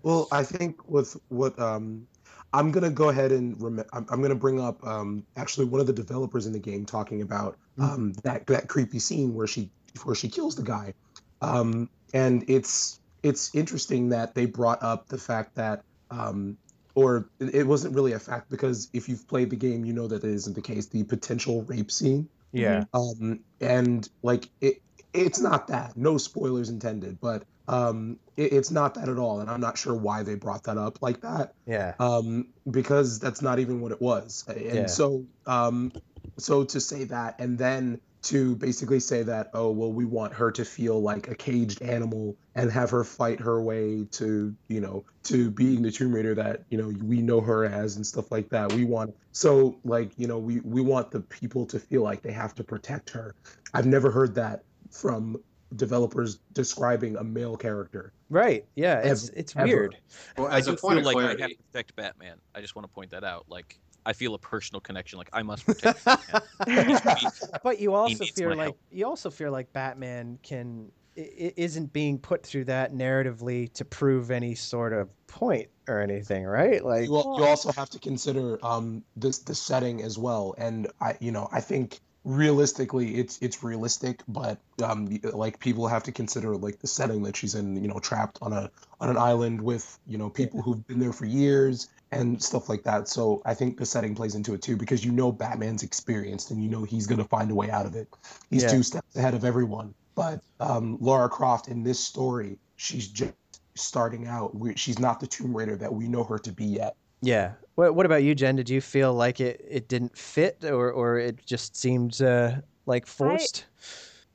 [0.02, 2.06] Well, I think with what um,
[2.52, 5.86] I'm gonna go ahead and rem- I'm, I'm gonna bring up um, actually one of
[5.86, 9.70] the developers in the game talking about um, that that creepy scene where she
[10.04, 10.94] where she kills the guy,
[11.42, 16.56] um, and it's it's interesting that they brought up the fact that um,
[16.94, 20.06] or it it wasn't really a fact because if you've played the game, you know
[20.06, 20.86] that it isn't the case.
[20.86, 22.84] The potential rape scene yeah.
[22.94, 24.80] um and like it
[25.12, 29.50] it's not that no spoilers intended but um it, it's not that at all and
[29.50, 31.94] i'm not sure why they brought that up like that Yeah.
[31.98, 34.86] um because that's not even what it was and Yeah.
[34.86, 35.92] so um
[36.38, 40.50] so to say that and then to basically say that oh well we want her
[40.50, 45.04] to feel like a caged animal and have her fight her way to you know
[45.24, 48.48] to being the tomb raider that you know we know her as and stuff like
[48.50, 52.22] that we want so like you know we we want the people to feel like
[52.22, 53.34] they have to protect her
[53.74, 55.36] i've never heard that from
[55.74, 58.64] developers describing a male character Right.
[58.74, 58.98] Yeah.
[59.00, 59.96] It's Ever- it's weird.
[60.36, 62.38] Well, I as a do point feel of like I have to protect Batman.
[62.56, 63.44] I just want to point that out.
[63.48, 65.18] Like I feel a personal connection.
[65.18, 66.04] Like I must protect
[66.66, 66.98] Batman.
[67.62, 68.78] But you also feel like help.
[68.90, 73.84] you also feel like Batman can i- i- isn't being put through that narratively to
[73.84, 76.84] prove any sort of point or anything, right?
[76.84, 81.16] Like you, you also have to consider um this the setting as well and i
[81.20, 86.56] you know i think realistically it's it's realistic but um like people have to consider
[86.56, 88.68] like the setting that she's in you know trapped on a
[89.00, 92.82] on an island with you know people who've been there for years and stuff like
[92.82, 96.50] that so i think the setting plays into it too because you know batman's experienced
[96.50, 98.08] and you know he's going to find a way out of it
[98.50, 98.70] he's Yeah.
[98.70, 103.34] two steps ahead of everyone but um laura croft in this story she's just
[103.76, 104.56] starting out.
[104.76, 106.96] She's not the Tomb Raider that we know her to be yet.
[107.20, 107.52] Yeah.
[107.74, 108.56] What What about you, Jen?
[108.56, 113.06] Did you feel like it, it didn't fit, or or it just seemed uh, like
[113.06, 113.66] forced?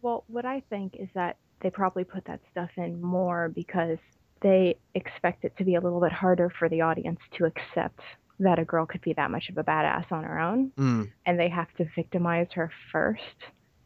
[0.02, 3.98] Well, what I think is that they probably put that stuff in more because
[4.42, 8.00] they expect it to be a little bit harder for the audience to accept
[8.40, 11.12] that a girl could be that much of a badass on her own, Mm.
[11.28, 13.22] and they have to victimize her first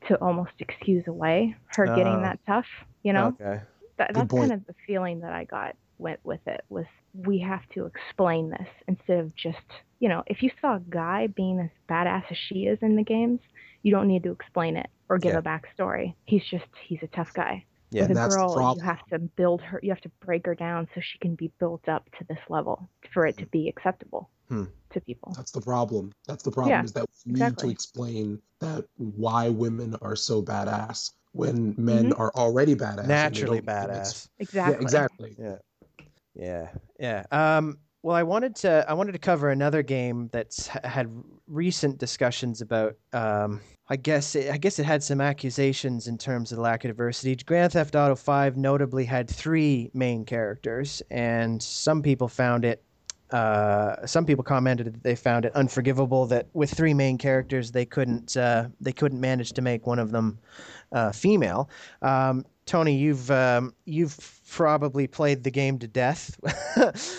[0.08, 1.96] to almost excuse away her Oh.
[1.98, 2.68] getting that tough.
[3.04, 3.62] You know, Okay.
[3.98, 7.68] that, that's kind of the feeling that I got with with it was we have
[7.70, 9.58] to explain this instead of just
[10.00, 13.04] you know if you saw a guy being as badass as she is in the
[13.04, 13.40] games,
[13.84, 15.40] you don't need to explain it or give Yeah.
[15.40, 16.14] a backstory.
[16.26, 17.66] He's just he's a tough guy.
[17.92, 18.02] Yeah.
[18.04, 19.80] With a That's the girl, you have to build her.
[19.82, 22.90] You have to break her down so she can be built up to this level
[23.14, 24.66] for it to be acceptable Hmm.
[24.92, 25.34] to people.
[25.36, 26.12] That's the problem.
[26.28, 30.42] That's the problem Yeah, is that we need to explain that why women are so
[30.42, 32.22] badass when men Mm-hmm.
[32.22, 33.08] are already badass.
[33.08, 34.30] Naturally don't think it's- badass.
[34.40, 34.74] Exactly.
[34.76, 35.36] Yeah, exactly.
[35.40, 35.56] Yeah,
[36.36, 36.70] yeah.
[37.00, 37.24] Yeah.
[37.32, 41.12] Um, well, I wanted to I wanted to cover another game that's had
[41.48, 42.96] recent discussions about.
[43.14, 46.90] Um, I guess it, I guess it had some accusations in terms of lack of
[46.90, 47.36] diversity.
[47.36, 52.84] Grand Theft Auto Five notably had three main characters, and some people found it.
[53.32, 57.86] Uh, some people commented that they found it unforgivable that with three main characters they
[57.86, 60.38] couldn't uh, they couldn't manage to make one of them
[60.92, 61.70] uh, female.
[62.02, 64.18] Um, Tony, you've um, you've
[64.50, 66.36] probably played the game to death,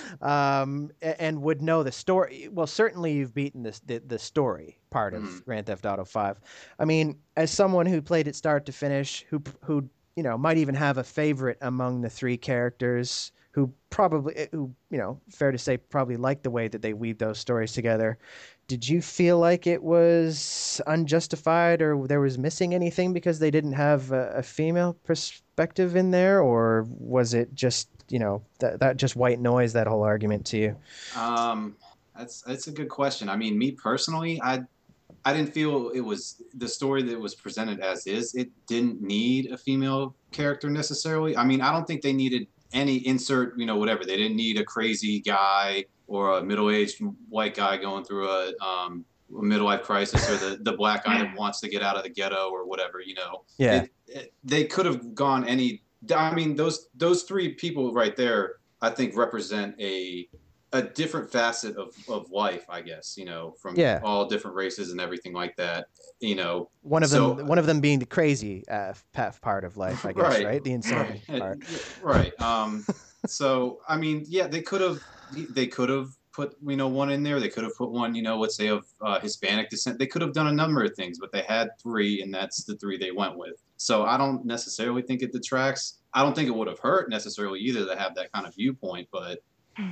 [0.23, 2.49] um, and would know the story.
[2.51, 5.45] Well, certainly you've beaten this, the the story part of Mhm.
[5.45, 6.41] Grand Theft Auto Five.
[6.79, 10.57] I mean, as someone who played it start to finish, who who you know might
[10.57, 15.57] even have a favorite among the three characters, who probably who you know fair to
[15.57, 18.19] say probably liked the way that they weave those stories together.
[18.69, 23.73] Did you feel like it was unjustified or there was missing anything because they didn't
[23.73, 28.99] have a, a female perspective in there, or was it just you know that that
[28.99, 30.77] just white noise that whole argument to you?
[31.17, 31.77] Um,
[32.15, 33.31] that's that's a good question.
[33.31, 34.65] I mean, me personally, I
[35.25, 38.35] I didn't feel it was the story that was presented as is.
[38.35, 41.39] It didn't need a female character necessarily.
[41.39, 44.05] I mean, I don't think they needed any insert, you know, whatever.
[44.05, 49.05] They didn't need a crazy guy or a middle-aged white guy going through a um
[49.31, 52.11] a midlife crisis or the the black guy that wants to get out of the
[52.11, 55.83] ghetto or whatever, you know Yeah, it, it, they could have gone any
[56.15, 60.29] i mean those those three people right there i think represent a
[60.73, 64.01] a different facet of, of life i guess you know from Yeah.
[64.03, 65.87] all different races and everything like that
[66.21, 69.65] you know one of so- them one of them being the crazy uh, path part
[69.65, 70.45] of life, I guess, right?
[70.45, 70.65] Right.
[70.65, 71.59] The insanity right, part.
[72.03, 72.43] right.
[72.43, 72.85] um
[73.27, 74.99] so i mean yeah they could have
[75.51, 78.23] they could have put you know one in there they could have put one you
[78.23, 81.19] know let's say of uh, hispanic descent they could have done a number of things
[81.19, 85.03] but they had three and that's the three they went with so i don't necessarily
[85.03, 88.31] think it detracts i don't think it would have hurt necessarily either to have that
[88.33, 89.39] kind of viewpoint but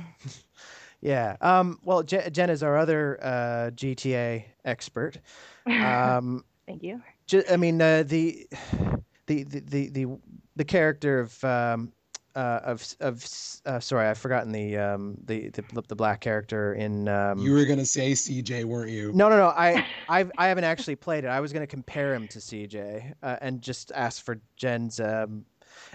[1.01, 1.35] Yeah.
[1.41, 5.17] Um, well, Je- Jen is our other uh, GTA expert.
[5.67, 7.01] Um, Thank you.
[7.27, 8.47] ju- I mean, uh, the,
[9.27, 10.05] the the the the
[10.55, 11.91] the character of um,
[12.35, 13.23] uh, of of
[13.65, 17.07] uh, sorry, I've forgotten the um, the, the the black character in.
[17.07, 19.11] Um, You were gonna say CJ, weren't you?
[19.13, 19.47] no, no, no.
[19.47, 21.27] I I've, I haven't actually played it.
[21.27, 24.99] I was going to compare him to CJ uh, and just ask for Jen's.
[24.99, 25.45] Um,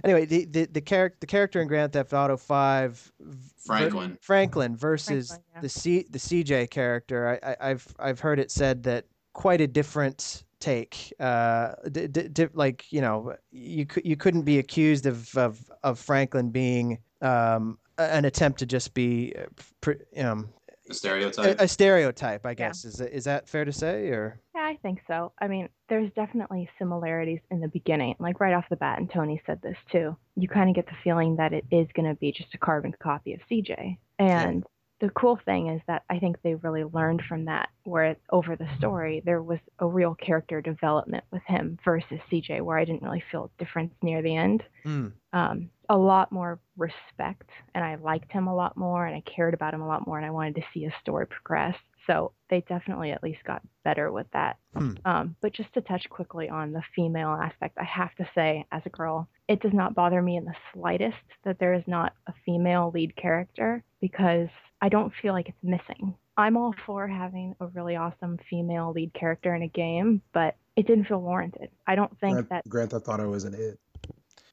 [0.04, 4.18] anyway, the the the character the character in Grand Theft Auto Five, v- Franklin.
[4.20, 5.60] Franklin versus Franklin, yeah.
[5.60, 7.40] the C the CJ character.
[7.42, 11.12] I, I I've I've heard it said that quite a different take.
[11.18, 15.70] Uh, d- d- di- like you know, you cou- you couldn't be accused of of
[15.82, 19.42] of Franklin being um an attempt to just be uh,
[19.82, 20.48] pr- um
[20.90, 22.54] a stereotype a, a stereotype, I Yeah.
[22.54, 22.84] guess.
[22.84, 24.40] Is that- is that fair to say or?
[24.54, 25.32] Yeah, I think so.
[25.40, 29.40] I mean, there's definitely similarities in the beginning, like right off the bat, and Tony
[29.46, 30.16] said this too.
[30.36, 32.94] You kind of get the feeling that it is going to be just a carbon
[33.02, 33.98] copy of CJ.
[34.18, 34.64] And
[35.00, 38.54] the cool thing is that I think they really learned from that, where it, over
[38.54, 43.02] the story, there was a real character development with him versus CJ, where I didn't
[43.02, 44.62] really feel a difference near the end.
[44.84, 45.12] Mm.
[45.32, 49.54] Um, a lot more respect, and I liked him a lot more, and I cared
[49.54, 51.76] about him a lot more, and I wanted to see his story progress.
[52.06, 54.58] So they definitely at least got better with that.
[54.76, 54.92] Hmm.
[55.04, 58.82] Um, but just to touch quickly on the female aspect, I have to say, as
[58.84, 62.34] a girl, it does not bother me in the slightest that there is not a
[62.44, 64.48] female lead character because
[64.80, 66.14] I don't feel like it's missing.
[66.36, 70.86] I'm all for having a really awesome female lead character in a game, but it
[70.86, 71.68] didn't feel warranted.
[71.86, 73.78] I don't think Grand, that Grand Theft Auto isn't it.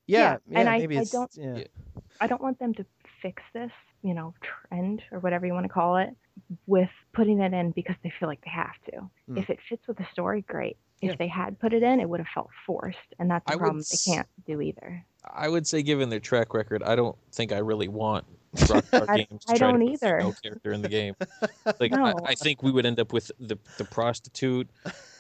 [0.06, 1.58] Yeah, Yeah, and I- maybe I it's don't- yeah.
[1.58, 1.64] Yeah.
[2.20, 2.86] I don't want them to
[3.22, 6.10] fix this, you know, trend or whatever you want to call it,
[6.66, 9.10] with putting it in because they feel like they have to.
[9.28, 9.38] Hmm.
[9.38, 10.78] If it fits with the story, great.
[11.02, 11.16] If Yeah.
[11.18, 13.62] they had put it in, it would have felt forced, and that's I a would
[13.62, 15.06] problem s- they can't do either.
[15.24, 18.26] I would say, given their track record, I don't think I really want
[18.58, 20.20] Rockstar I- Games to I don't either.
[20.20, 21.16] no character in the game.
[21.80, 22.16] Like I, No.
[22.26, 24.70] I think we would end up with the the prostitute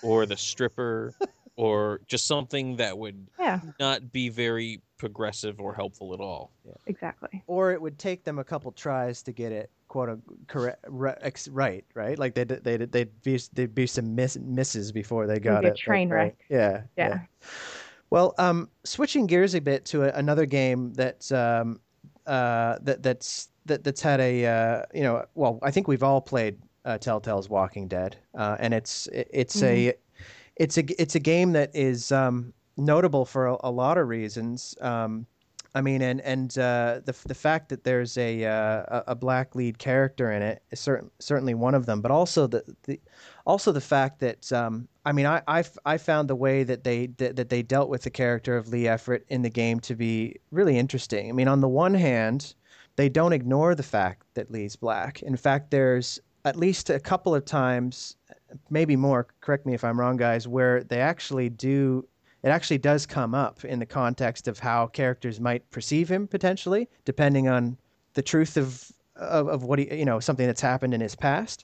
[0.02, 1.13] or the stripper
[1.58, 6.52] or just something that would Yeah, not be very progressive or helpful at all.
[6.88, 7.43] exactly.
[7.47, 11.13] or it would take them a couple tries to get it quote unquote correct ri-
[11.21, 15.39] ex- right right like they'd they'd they'd be there'd be some miss, misses before they
[15.39, 16.23] got be a it like, train right.
[16.23, 16.36] wreck.
[16.50, 17.19] yeah Yeah.
[18.10, 21.80] well um switching gears a bit to a, another game that um
[22.28, 26.22] uh that that's that that's had a uh you know well i think we've all
[26.22, 29.94] played uh, telltale's walking dead uh and it's it, it's a
[30.56, 34.76] it's a it's a game that is um notable for a, a lot of reasons.
[34.82, 35.26] Um
[35.76, 39.54] I mean, and and uh, the the fact that there's a uh, a a black
[39.54, 43.00] lead character in it is certain, certainly one of them, but also the, the
[43.46, 47.38] also the fact that um, I mean, I, I found the way that they that,
[47.38, 50.78] that they dealt with the character of Lee Everett in the game to be really
[50.78, 51.30] interesting.
[51.30, 52.54] I mean, on the one hand,
[52.98, 55.22] they don't ignore the fact that Lee's black.
[55.22, 58.17] In fact, there's at least a couple of times,
[58.70, 59.28] maybe more.
[59.39, 62.06] Correct me if I'm wrong, guys, where they actually do
[62.43, 66.89] it actually does come up in the context of how characters might perceive him potentially,
[67.06, 67.78] depending on
[68.13, 71.63] the truth of of, of what he you know something that's happened in his past,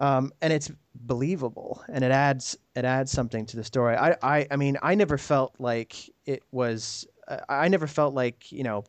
[0.00, 3.94] um, and it's believable and it adds it adds something to the story.
[3.96, 5.94] I I, I mean I never felt like
[6.26, 7.06] it was.
[7.28, 8.84] Uh, I never felt like you know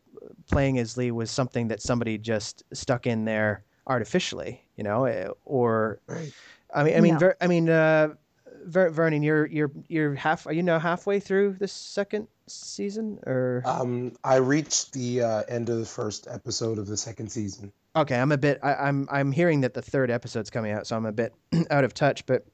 [0.50, 5.28] playing as Lee was something that somebody just stuck in there artificially, you know, eh,
[5.46, 6.34] or Right.
[6.74, 7.20] I mean I mean No.
[7.20, 8.10] Ver, I mean uh,
[8.66, 10.48] Ver, Vernon, you're you're you're half.
[10.48, 15.70] Are you now halfway through the second season, or Um, I reached the uh, end
[15.70, 17.72] of the first episode of the second season.
[17.96, 18.20] okay?
[18.20, 18.60] I'm a bit.
[18.64, 21.34] I, I'm I'm hearing that the third episode's coming out, so I'm a bit
[21.72, 22.26] out of touch.
[22.26, 22.46] But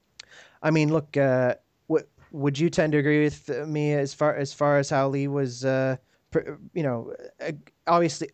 [0.61, 1.55] I mean, look, uh,
[1.87, 5.27] what would you tend to agree with me as far as far as how Lee
[5.27, 5.65] was?
[5.65, 5.97] Uh,
[6.31, 7.13] pr- you know,
[7.87, 8.29] obviously,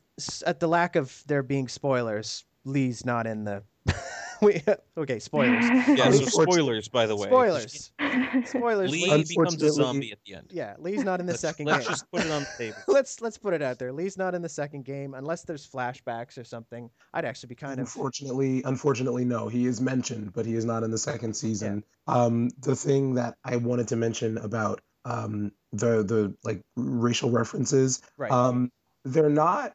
[0.45, 3.63] at the lack of there being spoilers, Lee's not in the.
[4.43, 4.61] we,
[4.97, 5.65] okay, spoilers.
[5.87, 7.27] Yeah, so spoilers, by the way.
[7.27, 7.91] Spoilers.
[8.45, 8.91] Spoilers.
[8.91, 10.47] Lee Lee- becomes a zombie at the end.
[10.51, 11.91] yeah, Lee's not in the let's, second let's game.
[11.91, 12.77] just put it on the table.
[12.87, 13.91] let's let's put it out there.
[13.91, 16.89] Lee's not in the second game unless there's flashbacks or something.
[17.13, 19.47] I'd actually be kind of Unfortunately, unfortunately, no.
[19.47, 21.83] He is mentioned, but he is not in the second season.
[22.07, 22.15] Yeah.
[22.15, 28.01] Um, the thing that I wanted to mention about um, the the like racial references,
[28.17, 28.31] right.
[28.31, 28.71] um,
[29.05, 29.73] they're not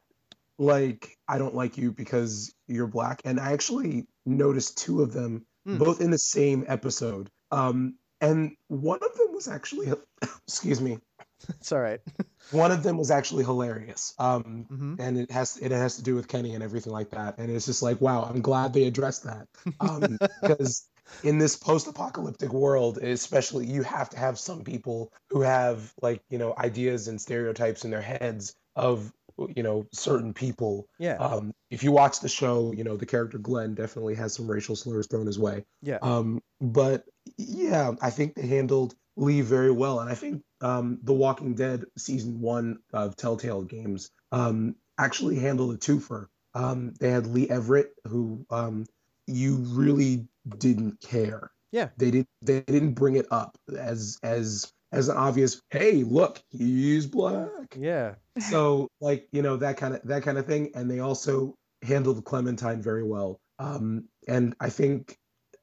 [0.57, 3.21] like I don't like you because you're black.
[3.23, 5.77] And I actually noticed two of them, Hmm.
[5.77, 7.29] both in the same episode.
[7.51, 9.93] Um, and one of them was actually,
[10.47, 10.99] excuse me,
[11.47, 11.99] it's all right.
[12.51, 14.13] one of them was actually hilarious.
[14.17, 17.37] Um, hmm and it has it has to do with Kenny and everything like that.
[17.37, 19.47] And it's just like, wow, I'm glad they addressed that
[19.79, 20.87] um, because
[21.23, 26.37] in this post-apocalyptic world, especially, you have to have some people who have like you
[26.37, 29.11] know ideas and stereotypes in their heads of
[29.55, 30.87] you know certain people.
[30.97, 31.15] Yeah.
[31.15, 34.75] Um, if you watch the show, you know the character Glenn definitely has some racial
[34.75, 35.65] slurs thrown his way.
[35.81, 35.99] yeah.
[36.01, 37.05] Um, but
[37.37, 41.85] yeah, I think they handled Lee very well, and I think um, The Walking Dead
[41.97, 46.27] season one of Telltale Games um, actually handled a twofer.
[46.53, 48.85] Um, they had Lee Everett, who um,
[49.27, 51.51] you really didn't care.
[51.71, 51.89] Yeah.
[51.97, 52.29] they didn't.
[52.41, 55.61] They didn't bring it up as as as an obvious.
[55.69, 58.15] Hey, look, he's black yeah.
[58.39, 62.23] so like you know that kind of that kind of thing and they also handled
[62.25, 65.17] clementine very well um and i think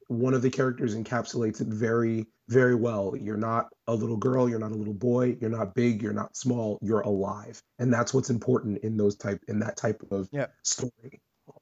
[0.08, 4.58] one of the characters encapsulates it very very well you're not a little girl you're
[4.58, 8.30] not a little boy you're not big you're not small you're alive and that's what's
[8.30, 10.46] important in those type in that type of Yeah.
[10.62, 11.20] story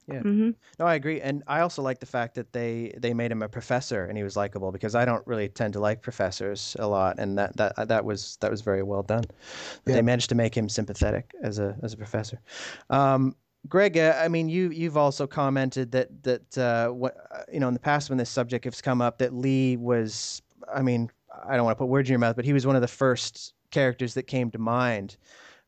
[0.08, 3.42] hmm No, I agree, and I also like the fact that they they made him
[3.42, 6.86] a professor and he was likable because I don't really tend to like professors a
[6.86, 9.24] lot, and that that that was that was very well done.
[9.86, 9.94] Yeah.
[9.94, 12.40] They managed to make him sympathetic as a as a professor.
[12.90, 13.34] Um,
[13.68, 17.16] Greg, uh, I mean, you you've also commented that that uh, what
[17.52, 20.82] you know in the past when this subject has come up that Lee was, I
[20.82, 21.10] mean,
[21.46, 22.88] I don't want to put words in your mouth, but he was one of the
[22.88, 25.16] first characters that came to mind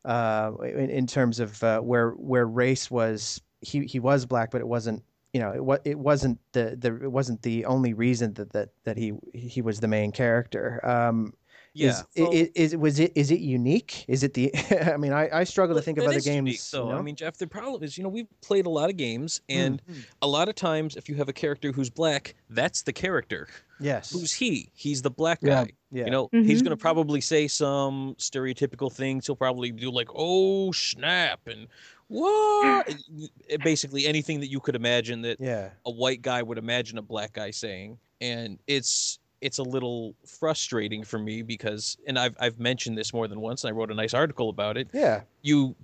[0.05, 3.41] uh, in, in terms of uh, where where race was.
[3.61, 5.03] He he was black, but it wasn't.
[5.33, 8.69] You know, it was it wasn't the, the it wasn't the only reason that, that
[8.85, 10.79] that he he was the main character.
[10.87, 11.33] Um,
[11.73, 11.89] Yeah.
[11.89, 14.05] is, so- is, is was it is it unique?
[14.07, 14.51] Is it the?
[14.93, 16.25] I mean, I, I struggle to think of other games.
[16.47, 16.85] unique, though.
[16.87, 16.97] you know?
[16.99, 19.81] I mean, Jeff, the problem is, you know, we've played a lot of games, and
[19.85, 20.03] Mm.
[20.21, 23.47] a lot of times, if you have a character who's black, that's the character.
[23.79, 24.71] yes, Who's he?
[24.73, 25.69] He's the black guy.
[25.91, 26.65] yeah, You know, he's Mhm.
[26.65, 29.27] going to probably say some stereotypical things.
[29.27, 31.67] He'll probably do like, "Oh snap!" and
[32.07, 32.93] what?
[33.49, 37.01] Eh, Basically, anything that you could imagine that yeah, a white guy would imagine a
[37.01, 42.59] black guy saying, and it's it's a little frustrating for me because and I've I've
[42.59, 44.89] mentioned this more than once and I wrote a nice article about it.
[44.93, 45.21] Yeah.
[45.41, 45.75] You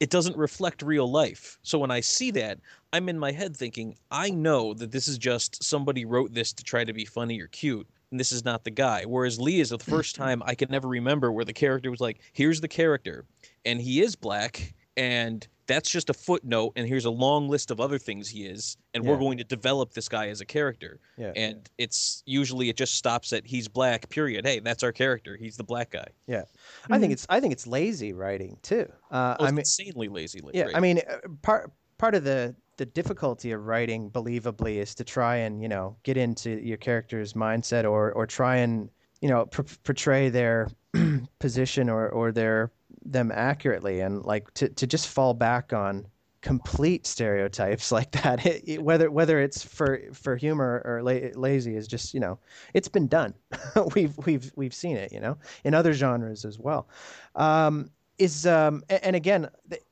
[0.00, 1.58] it doesn't reflect real life.
[1.62, 2.58] So when I see that,
[2.92, 6.62] I'm in my head thinking, I know that this is just somebody wrote this to
[6.62, 7.86] try to be funny or cute.
[8.12, 9.04] And this is not the guy.
[9.04, 12.20] Whereas Lee is the first time I can never remember where the character was like,
[12.32, 13.24] here's the character,
[13.66, 17.78] and he is black, and that's just a footnote and here's a long list of
[17.80, 19.10] other things he is and Yeah.
[19.10, 21.32] we're going to develop this guy as a character Yeah.
[21.36, 25.56] and it's usually it just stops at he's black period hey that's our character he's
[25.56, 26.42] the black guy Yeah.
[26.90, 27.14] I think Mhm.
[27.14, 28.86] it's I think it's lazy writing too.
[29.10, 30.64] Uh, oh, I it's mean, insanely lazy yeah.
[30.64, 30.76] right?
[30.76, 35.36] I mean, uh, part part of the the difficulty of writing believably is to try
[35.36, 38.88] and you know get into your character's mindset or or try and
[39.20, 40.68] you know pr- portray their
[41.40, 42.70] position or or their
[43.12, 44.00] them accurately.
[44.00, 46.06] And like to to just fall back on
[46.40, 51.74] complete stereotypes like that it, it- whether whether it's for for humor or la- lazy
[51.76, 52.38] is just you know
[52.74, 53.34] it's been done.
[53.94, 56.88] We've we've we've seen it you know in other genres as well.
[57.34, 59.48] Um is um and again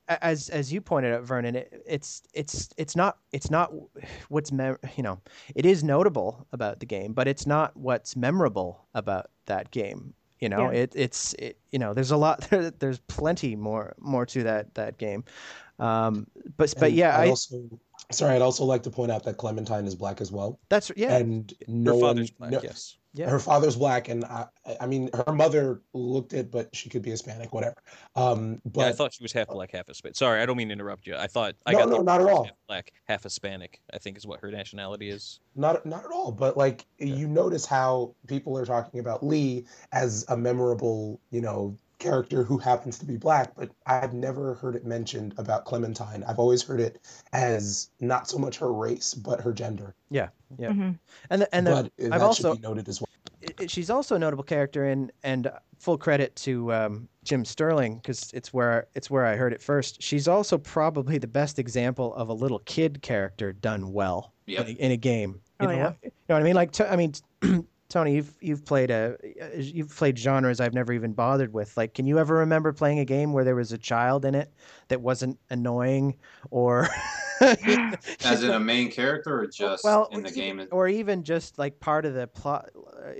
[0.08, 3.72] as as you pointed out vernon it, it's it's it's not it's not
[4.28, 5.20] what's mem- you know
[5.54, 10.48] it is notable about the game but it's not what's memorable about that game you
[10.48, 10.78] know Yeah.
[10.82, 14.74] it it's it, you know there's a lot there, there's plenty more more to that
[14.74, 15.24] that game.
[15.78, 16.26] Um
[16.56, 17.56] but but yeah I'd i also,
[18.10, 21.16] sorry, I'd also like to point out that Clementine is black as well, that's yeah.
[21.16, 24.46] And no her one, black no- yes yeah her father's black, and I,
[24.80, 27.76] I mean, her mother looked it, but she could be Hispanic, whatever.
[28.14, 30.16] Um, but yeah, I thought she was half black, half Hispanic.
[30.16, 31.16] Sorry, I don't mean to interrupt you.
[31.16, 32.44] I thought I No, got no, not at all.
[32.44, 33.80] half black, half Hispanic.
[33.92, 35.40] I think is what her nationality is.
[35.54, 40.24] Not not at all, but like you notice how people are talking about Lee as
[40.28, 44.84] a memorable, you know, character who happens to be black, but I've never heard it
[44.84, 46.24] mentioned about Clementine.
[46.24, 47.00] I've always heard it
[47.32, 49.94] as not so much her race, but her gender.
[50.10, 50.28] yeah
[50.58, 50.96] yeah Mhm.
[51.30, 53.08] and the, and the, but I've also should be noted as well.
[53.40, 57.96] it- it- she's also a notable character in and full credit to um, Jim Sterling
[57.96, 60.00] because it's where it's where I heard it first.
[60.02, 64.68] She's also probably the best example of a little kid character done well Yep.
[64.68, 65.40] in, a, in a game.
[65.60, 65.84] You Oh, know, yeah.
[65.86, 66.54] what- you know what I mean?
[66.54, 67.12] Like t- I mean,
[67.88, 69.16] Tony, you've you've played a
[69.56, 71.76] you've played genres I've never even bothered with.
[71.76, 74.52] Like, can you ever remember playing a game where there was a child in it
[74.88, 76.16] that wasn't annoying
[76.50, 76.88] or
[77.40, 80.68] As in a main character or just well, in the even- game?
[80.72, 82.70] or even just like part of the plot,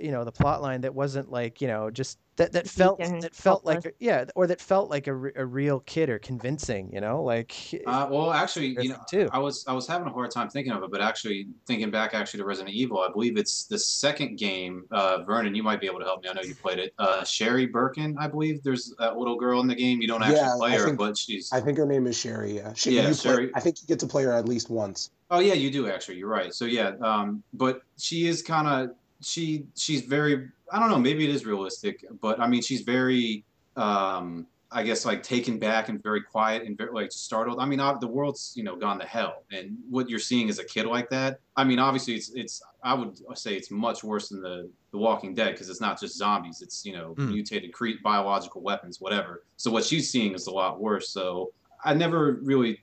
[0.01, 3.35] you know, the plot line that wasn't like you know just that that felt that
[3.35, 3.93] felt like helpless.
[3.99, 7.53] a- yeah, or that felt like a, a real kid or convincing, you know, like
[7.85, 9.27] Uh, well, actually, you know, too.
[9.31, 12.13] I was I was having a hard time thinking of it, but actually thinking back
[12.13, 14.85] actually to Resident Evil, I believe it's the second game.
[14.91, 16.29] Uh, Vernon, you might be able to help me.
[16.29, 16.93] I know you played it.
[16.99, 18.63] Uh, Sherry Birkin, I believe.
[18.63, 20.01] There's that little girl in the game.
[20.01, 21.51] You don't actually Yeah, play I her, think- but she's.
[21.51, 22.55] I think her name is Sherry.
[22.57, 23.51] Yeah, she, Yeah, you play- Sherry.
[23.55, 25.09] I think you get to play her at least once.
[25.29, 26.17] Oh yeah, you do actually.
[26.17, 26.53] You're right.
[26.53, 30.49] So yeah, um, but she is kind of she she's very.
[30.71, 30.99] I don't know.
[30.99, 33.43] Maybe it is realistic, but I mean, she's very.
[33.75, 37.59] Um, I guess like taken back and very quiet and very like startled.
[37.61, 40.59] I mean, ob- the world's you know gone to hell, and what you're seeing as
[40.59, 41.39] a kid like that.
[41.55, 42.61] I mean, obviously it's it's.
[42.83, 46.17] I would say it's much worse than the the Walking Dead because it's not just
[46.17, 46.61] zombies.
[46.61, 47.29] It's you know Mm.
[47.29, 49.45] mutated cre- biological weapons, whatever.
[49.55, 51.09] So what she's seeing is a lot worse.
[51.11, 51.51] So
[51.85, 52.81] I never really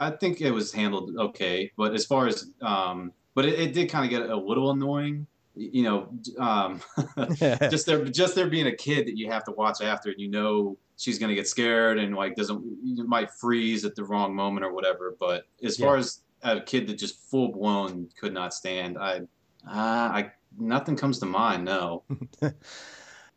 [0.00, 3.90] I think it was handled okay, but as far as um, but it, it did
[3.90, 5.26] kind of get a little annoying,
[5.58, 6.80] you know, um,
[7.70, 10.28] just there just there being a kid that you have to watch after, and you
[10.28, 14.64] know she's gonna get scared and like doesn't you might freeze at the wrong moment
[14.64, 15.16] or whatever.
[15.18, 19.20] But as far as a kid that just full blown could not stand, I,
[19.66, 21.64] uh, I nothing comes to mind.
[21.64, 22.04] No.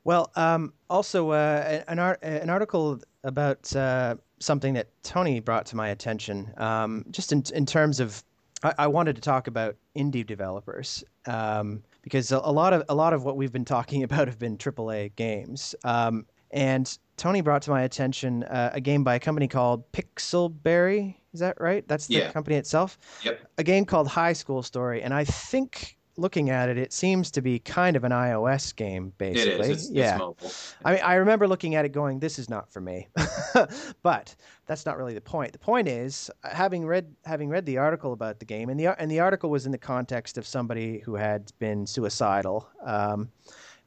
[0.03, 5.75] Well, um, also uh, an art, an article about uh, something that Tony brought to
[5.75, 8.23] my attention, um, just in in terms of,
[8.63, 12.95] I, I wanted to talk about indie developers um, because a, a lot of a
[12.95, 17.61] lot of what we've been talking about have been AAA games, um, and Tony brought
[17.63, 21.15] to my attention uh, a game by a company called Pixelberry.
[21.33, 21.87] Is that right?
[21.87, 22.31] That's the Yeah.
[22.31, 22.97] company itself.
[23.23, 23.39] Yep.
[23.57, 25.97] A game called High School Story, and I think.
[26.17, 29.69] Looking at it, it seems to be kind of an iOS game, basically.
[29.69, 29.83] It is.
[29.83, 30.11] It's, yeah.
[30.11, 30.51] it's mobile.
[30.83, 33.07] I mean, I remember looking at it going, "This is not for me,"
[34.03, 34.35] but
[34.65, 35.53] that's not really the point.
[35.53, 39.09] The point is, having read having read the article about the game, and the and
[39.09, 43.29] the article was in the context of somebody who had been suicidal, um,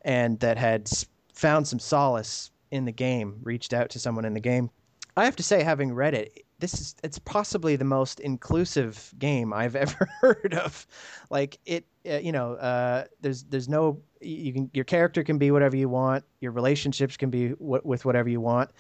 [0.02, 0.88] and that had
[1.34, 4.70] found some solace in the game, reached out to someone in the game.
[5.16, 9.52] I have to say, having read it, this is it's possibly the most inclusive game
[9.52, 10.86] I've ever heard of.
[11.30, 15.76] Like it, you know, uh, there's there's no you can your character can be whatever
[15.76, 16.24] you want.
[16.40, 18.70] Your relationships can be w- with whatever you want.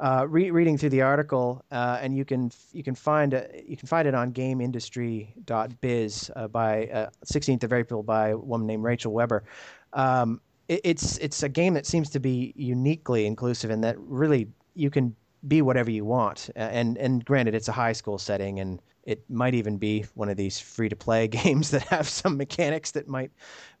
[0.00, 3.76] Uh, re- reading through the article, uh, and you can you can find a, you
[3.76, 8.84] can find it on GamesIndustry.biz uh, by uh, 16th of April by a woman named
[8.84, 9.44] Rachel Weber.
[9.92, 14.48] um, it, it's it's a game that seems to be uniquely inclusive in that really
[14.74, 15.14] you can
[15.46, 16.50] be whatever you want.
[16.56, 20.28] Uh, and and granted, it's a high school setting, and it might even be one
[20.28, 23.30] of these free to play games that have some mechanics that might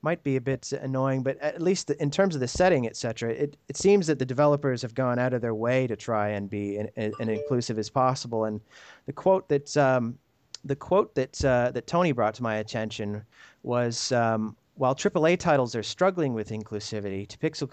[0.02, 1.22] might be a bit annoying.
[1.22, 4.82] But at least in terms of the setting, etc., it it seems that the developers
[4.82, 8.44] have gone out of their way to try and be an inclusive as possible.
[8.44, 8.60] And
[9.06, 10.18] the quote that um,
[10.64, 13.24] the quote that uh, that Tony brought to my attention
[13.62, 14.12] was.
[14.12, 17.68] Um, while AAA titles are struggling with inclusivity, to Pixel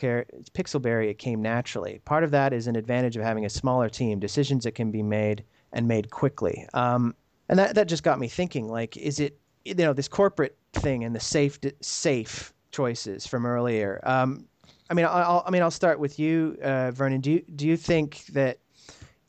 [0.54, 2.00] Pixelberry it came naturally.
[2.06, 5.02] Part of that is an advantage of having a smaller team, decisions that can be
[5.02, 5.44] made
[5.74, 6.68] and made quickly.
[6.76, 7.16] Um,
[7.52, 11.04] and that, that just got me thinking, like, is it, you know, this corporate thing
[11.04, 14.00] and the safe safe choices from earlier.
[14.04, 14.46] Um,
[14.90, 17.20] I mean, I'll, I mean, I'll start with you, uh, Vernon.
[17.20, 18.60] Do you, do you think that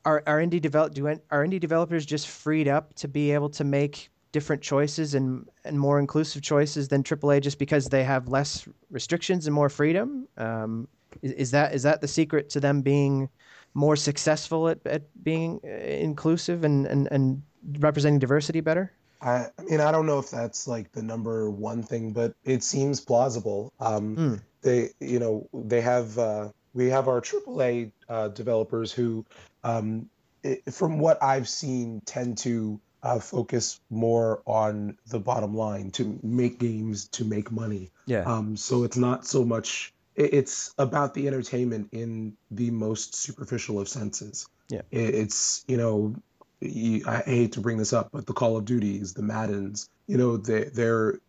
[0.05, 3.65] are, are indie develop do are indie developers just freed up to be able to
[3.65, 8.67] make different choices and and more inclusive choices than AAA just because they have less
[8.91, 10.29] restrictions and more freedom?
[10.37, 10.87] Um,
[11.23, 13.29] is, is, that is that the secret to them being
[13.75, 17.43] more successful at, at being uh, inclusive and, and, and
[17.79, 18.93] representing diversity better?
[19.21, 22.65] I, I mean, I don't know if that's like the number one thing, but it
[22.65, 23.73] seems plausible.
[23.79, 24.43] Um, mm.
[24.63, 29.25] They, you know, they have uh, we have our AAA uh, developers who,
[29.65, 30.09] um,
[30.43, 36.19] it, from what I've seen, tend to uh, focus more on the bottom line to
[36.23, 37.91] make games to make money.
[38.07, 38.23] Yeah.
[38.23, 39.93] Um, so it's not so much.
[40.15, 44.49] It, it's about the entertainment in the most superficial of senses.
[44.69, 44.83] Yeah.
[44.91, 46.15] It, it's you know,
[46.63, 50.17] you, I hate to bring this up, but the Call of Duties, the Maddens, you
[50.17, 51.21] know, they, they're.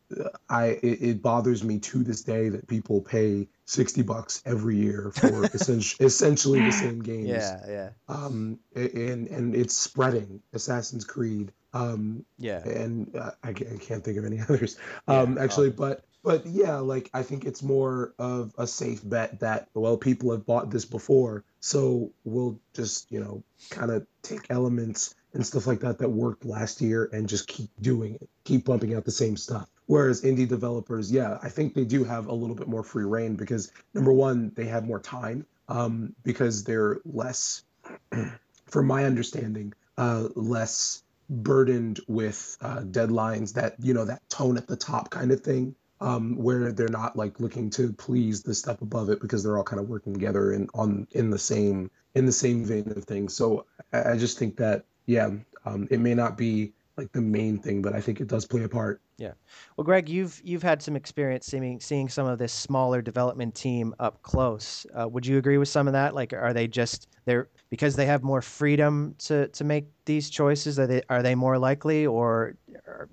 [0.47, 5.11] I it, it bothers me to this day that people pay 60 bucks every year
[5.15, 7.29] for essentially, essentially the same games.
[7.29, 7.89] Yeah, yeah.
[8.07, 10.41] Um, and and it's spreading.
[10.53, 14.77] Assassin's Creed, um, yeah, and uh, I, can't think of any others.
[15.07, 19.01] Um, yeah, actually, um, but but yeah, like I think it's more of a safe
[19.03, 24.05] bet that well, people have bought this before, so we'll just you know kind of
[24.21, 28.29] take elements and stuff like that that worked last year and just keep doing it,
[28.43, 29.67] keep bumping out the same stuff.
[29.85, 33.35] Whereas indie developers, yeah, I think they do have a little bit more free reign
[33.35, 37.63] because number one, they have more time um, because they're less,
[38.65, 44.67] from my understanding, uh, less burdened with uh, deadlines that you know that tone at
[44.67, 48.81] the top kind of thing um, where they're not like looking to please the step
[48.81, 52.25] above it because they're all kind of working together and on in the same in
[52.25, 55.29] the same vein of things so i, I just think that yeah
[55.65, 58.63] um, it may not be like the main thing but i think it does play
[58.63, 59.01] a part.
[59.17, 59.33] Yeah.
[59.77, 63.93] Well greg you've you've had some experience seeing seeing some of this smaller development team
[63.99, 64.85] up close.
[64.93, 66.15] Uh, would you agree with some of that?
[66.15, 70.77] Like are they just they're because they have more freedom to to make these choices
[70.77, 72.55] are they are they more likely or,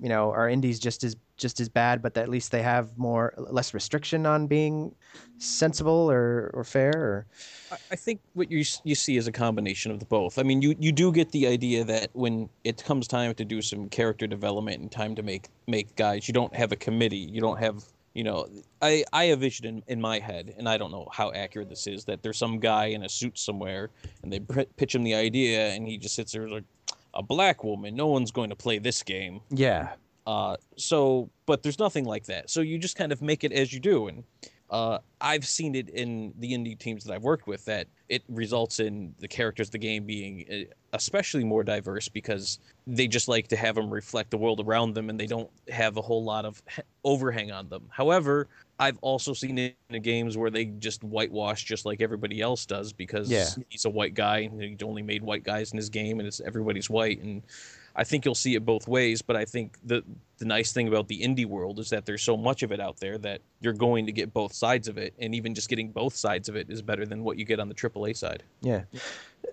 [0.00, 3.32] you know are indies just as just as bad but at least they have more
[3.38, 4.94] less restriction on being
[5.38, 7.26] sensible or or fair or
[7.90, 10.38] I think what you you see is a combination of the both.
[10.38, 13.62] I mean, you you do get the idea that when it comes time to do
[13.62, 17.40] some character development and time to make make guys, you don't have a committee, you
[17.40, 17.84] don't have
[18.14, 18.48] you know,
[18.82, 21.86] I I have vision in, in my head, and I don't know how accurate this
[21.86, 22.04] is.
[22.04, 23.90] That there's some guy in a suit somewhere,
[24.22, 26.64] and they pitch him the idea, and he just sits there like,
[27.14, 27.94] a black woman.
[27.94, 29.40] No one's going to play this game.
[29.50, 29.92] Yeah.
[30.26, 32.50] Uh, so, but there's nothing like that.
[32.50, 34.24] So you just kind of make it as you do, and
[34.70, 38.78] uh, I've seen it in the indie teams that I've worked with that it results
[38.78, 43.48] in the characters of the game being uh, especially more diverse because they just like
[43.48, 46.44] to have them reflect the world around them and they don't have a whole lot
[46.44, 46.62] of
[47.04, 47.82] overhang on them.
[47.90, 48.48] However,
[48.78, 52.64] I've also seen it in the games where they just whitewash just like everybody else
[52.64, 53.46] does because yeah.
[53.68, 56.40] he's a white guy and he only made white guys in his game and it's
[56.40, 57.42] everybody's white and
[57.96, 60.02] I think you'll see it both ways, but I think the
[60.38, 62.98] the nice thing about the indie world is that there's so much of it out
[62.98, 66.14] there that you're going to get both sides of it, and even just getting both
[66.14, 68.42] sides of it is better than what you get on the AAA side.
[68.62, 68.82] Yeah,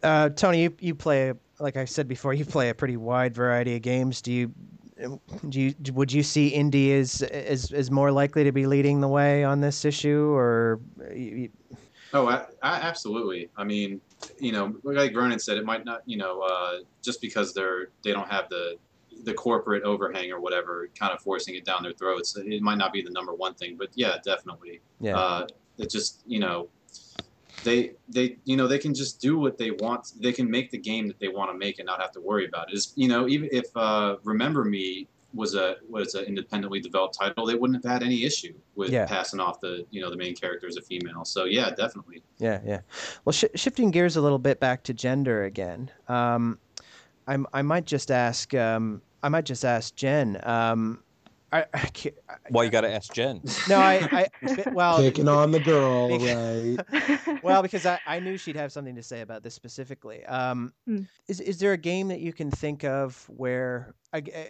[0.03, 3.75] uh, Tony, you you play like I said before, you play a pretty wide variety
[3.75, 4.21] of games.
[4.21, 4.53] Do you
[5.49, 9.07] do you would you see indie as as as more likely to be leading the
[9.07, 10.79] way on this issue, or?
[11.13, 11.49] You,
[12.13, 13.49] Oh, I, I, absolutely.
[13.57, 13.99] I mean,
[14.39, 18.11] you know, like Vernon said, it might not, you know, uh, just because they're they
[18.11, 18.77] don't have the
[19.23, 22.35] the corporate overhang or whatever, kind of forcing it down their throats.
[22.37, 24.81] It might not be the number one thing, but yeah, definitely.
[24.99, 25.17] Yeah.
[25.17, 25.47] Uh,
[25.77, 26.69] it just you know,
[27.63, 30.13] they they you know they can just do what they want.
[30.19, 32.47] They can make the game that they want to make and not have to worry
[32.47, 32.75] about it.
[32.75, 35.07] Is you know even if uh, Remember Me
[35.37, 39.05] was a was an independently developed title, they wouldn't have had any issue with yeah.
[39.05, 41.23] passing off the you know the main character as a female.
[41.23, 42.23] So yeah, definitely.
[42.39, 42.81] Yeah, yeah.
[43.23, 46.59] Well, sh- shifting gears a little bit back to gender again, um,
[47.27, 50.39] I'm I might just ask um, I might just ask Jen.
[50.43, 51.03] Um,
[51.51, 53.41] I, I can't, I, Why you got to ask Jen?
[53.69, 57.41] no, I, I well, Picking on the girl, Because- right?
[57.43, 60.25] well, because I, I knew she'd have something to say about this specifically.
[60.25, 61.03] Um, Hmm.
[61.27, 64.47] is is there a game that you can think of where I, g- eh,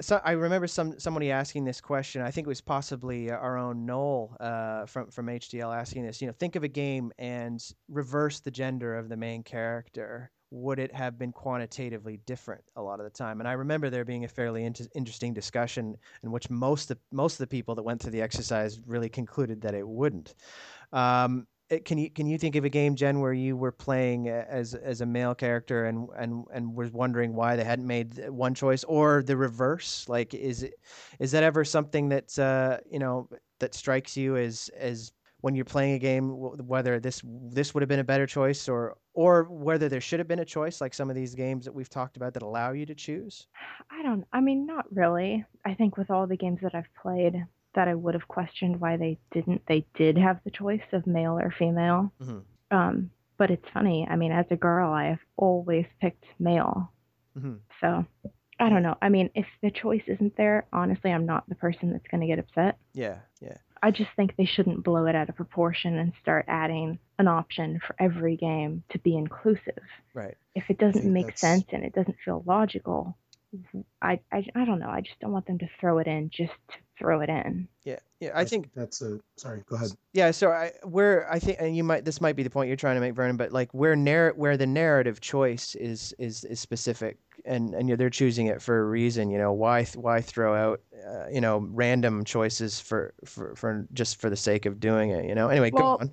[0.00, 2.22] so I remember some somebody asking this question.
[2.22, 6.20] I think it was possibly our own Noel uh, from from HDL asking this.
[6.20, 10.30] You know, think of a game and reverse the gender of the main character.
[10.54, 13.40] Would it have been quantitatively different a lot of the time?
[13.40, 17.34] And I remember there being a fairly inter- interesting discussion in which most of, most
[17.34, 20.34] of the people that went through the exercise really concluded that it wouldn't.
[20.92, 24.28] Um, it- can you can you think of a game, Jen, where you were playing
[24.28, 28.28] uh, as as a male character and and and was wondering why they hadn't made
[28.28, 30.06] one choice or the reverse?
[30.08, 30.74] Like, is it
[31.18, 33.28] is that ever something that uh, you know
[33.60, 35.12] that strikes you as as
[35.42, 36.30] when you're playing a game,
[36.66, 40.28] whether this this would have been a better choice or or whether there should have
[40.28, 42.86] been a choice, like some of these games that we've talked about that allow you
[42.86, 43.48] to choose?
[43.90, 44.24] I don't.
[44.32, 45.44] I mean, not really.
[45.66, 48.96] I think with all the games that I've played, that I would have questioned why
[48.96, 49.62] they didn't.
[49.66, 52.12] They did have the choice of male or female.
[52.20, 52.42] Mhm.
[52.70, 54.06] Um, but it's funny.
[54.08, 56.92] I mean, as a girl, I have always picked male.
[57.36, 57.58] Mhm.
[57.80, 58.06] So
[58.60, 58.96] I don't know.
[59.02, 62.28] I mean, if the choice isn't there, honestly, I'm not the person that's going to
[62.28, 62.78] get upset.
[62.94, 63.56] Yeah, yeah.
[63.82, 67.80] I just think they shouldn't blow it out of proportion and start adding an option
[67.84, 69.82] for every game to be inclusive.
[70.14, 70.36] Right.
[70.54, 73.16] If it doesn't make that's- sense and it doesn't feel logical,
[74.00, 74.88] I, I, I don't know.
[74.88, 77.68] I just don't want them to throw it in just to throw it in.
[77.84, 78.30] Yeah, yeah.
[78.34, 79.62] I think that's a sorry.
[79.66, 79.90] Go ahead.
[80.12, 82.76] Yeah, so I where I think and you might this might be the point you're
[82.76, 86.60] trying to make, Vernon, but like where narr- where the narrative choice is is is
[86.60, 89.30] specific and and you know, they're choosing it for a reason.
[89.30, 93.86] You know why th- why throw out uh, you know random choices for, for for
[93.92, 95.24] just for the sake of doing it.
[95.24, 95.48] You know.
[95.48, 96.12] Anyway, Well- go on.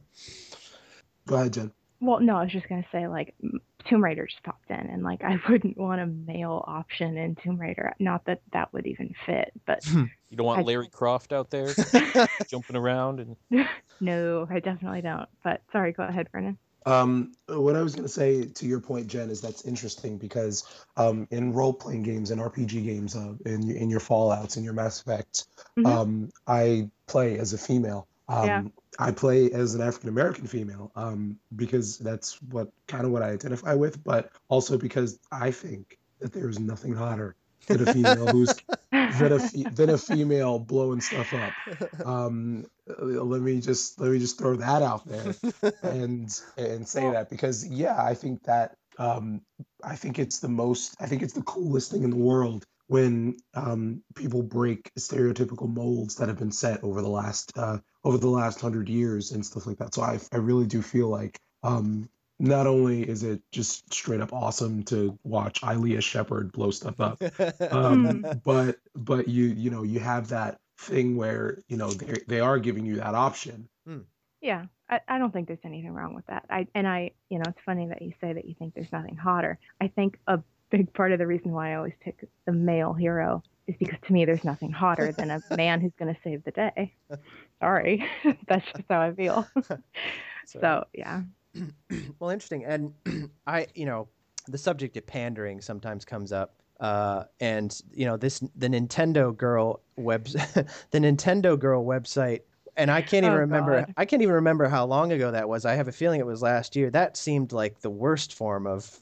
[1.28, 1.72] Go ahead, Jen.
[2.02, 3.36] Well, no, I was just gonna say like
[3.90, 7.60] Tomb Raider just popped in, and like I wouldn't want a male option in Tomb
[7.60, 7.94] Raider.
[8.00, 9.86] Not that that would even fit, but
[10.30, 11.74] You don't want I- Larry Croft out there
[12.48, 13.20] jumping around
[13.52, 13.68] and
[14.00, 15.28] no, I definitely don't.
[15.44, 16.58] But sorry, go ahead, Vernon.
[16.86, 20.64] Um, what I was going to say to your point, Jen, is that's interesting because
[20.98, 24.64] um, in role playing games and RPG games, uh, in your- in your Fallout's, and
[24.64, 25.46] your Mass Effect,
[25.78, 25.86] Mhm.
[25.86, 28.08] um, I play as a female.
[28.28, 28.64] Um, Yeah.
[28.98, 33.30] I play as an African American female um, because that's what kind of what I
[33.32, 37.36] identify with, but also because I think that there is nothing hotter
[37.68, 38.56] than a female who's
[39.10, 41.60] than a fe- than a female blowing stuff up.
[42.06, 45.34] Um, uh, let me just let me just throw that out there
[45.84, 49.42] and and say that because yeah, I think that um,
[49.84, 53.38] I think it's the most I think it's the coolest thing in the world when
[53.54, 58.28] um, people break stereotypical molds that have been set over the last uh, over the
[58.28, 59.94] last hundred years and stuff like that.
[59.94, 62.10] So I I really do feel like um,
[62.40, 67.22] not only is it just straight up awesome to watch Ilea Shepard blow stuff up,
[67.72, 72.40] um, but but you you know you have that thing where you know they they
[72.40, 73.68] are giving you that option.
[74.42, 76.46] Yeah, I, I don't think there's anything wrong with that.
[76.50, 79.16] I and I, you know, it's funny that you say that you think there's nothing
[79.16, 79.60] hotter.
[79.82, 83.44] I think a big part of the reason why I always pick the male hero
[83.68, 86.52] is because to me there's nothing hotter than a man who's going to save the
[86.52, 86.96] day.
[87.60, 88.06] Sorry,
[88.48, 89.48] that's just how I feel.
[90.46, 91.24] So yeah,
[92.20, 92.66] well, interesting.
[92.66, 92.94] And
[93.48, 94.08] I, you know,
[94.48, 96.56] the subject of pandering sometimes comes up.
[96.80, 100.24] Uh, and you know this the Nintendo Girl web
[100.92, 102.40] the Nintendo Girl website
[102.80, 103.94] and I can't even Oh, remember God.
[103.98, 105.66] I can't even remember how long ago that was.
[105.66, 106.90] I have a feeling it was last year.
[106.90, 109.02] That seemed like the worst form of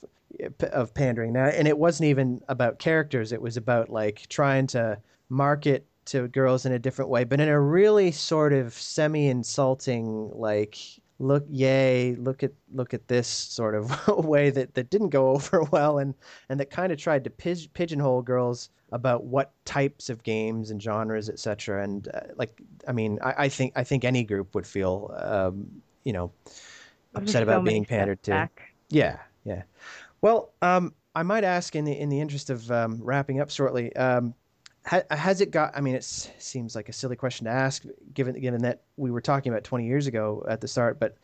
[0.71, 1.33] of pandering.
[1.33, 3.31] Now, and it wasn't even about characters.
[3.31, 4.97] It was about like trying to
[5.29, 10.77] market to girls in a different way, but in a really sort of semi-insulting, like
[11.19, 15.63] look, yay, look at look at this sort of way that that didn't go over
[15.63, 16.13] well, and
[16.49, 20.81] and that kind of tried to pig- pigeonhole girls about what types of games and
[20.81, 21.83] genres, etc.
[21.83, 25.67] And uh, like, I mean, I, I think I think any group would feel, um,
[26.03, 26.31] you know,
[27.15, 28.31] upset about being pandered to.
[28.31, 28.73] back.
[28.89, 29.63] Yeah, yeah.
[30.21, 33.95] Well, um, I might ask in the in the interest of um, wrapping up shortly.
[34.87, 35.75] Has it got?
[35.75, 37.83] I mean, it seems like a silly question to ask,
[38.13, 40.97] given given that we were talking about 20 years ago at the start.
[40.99, 41.17] But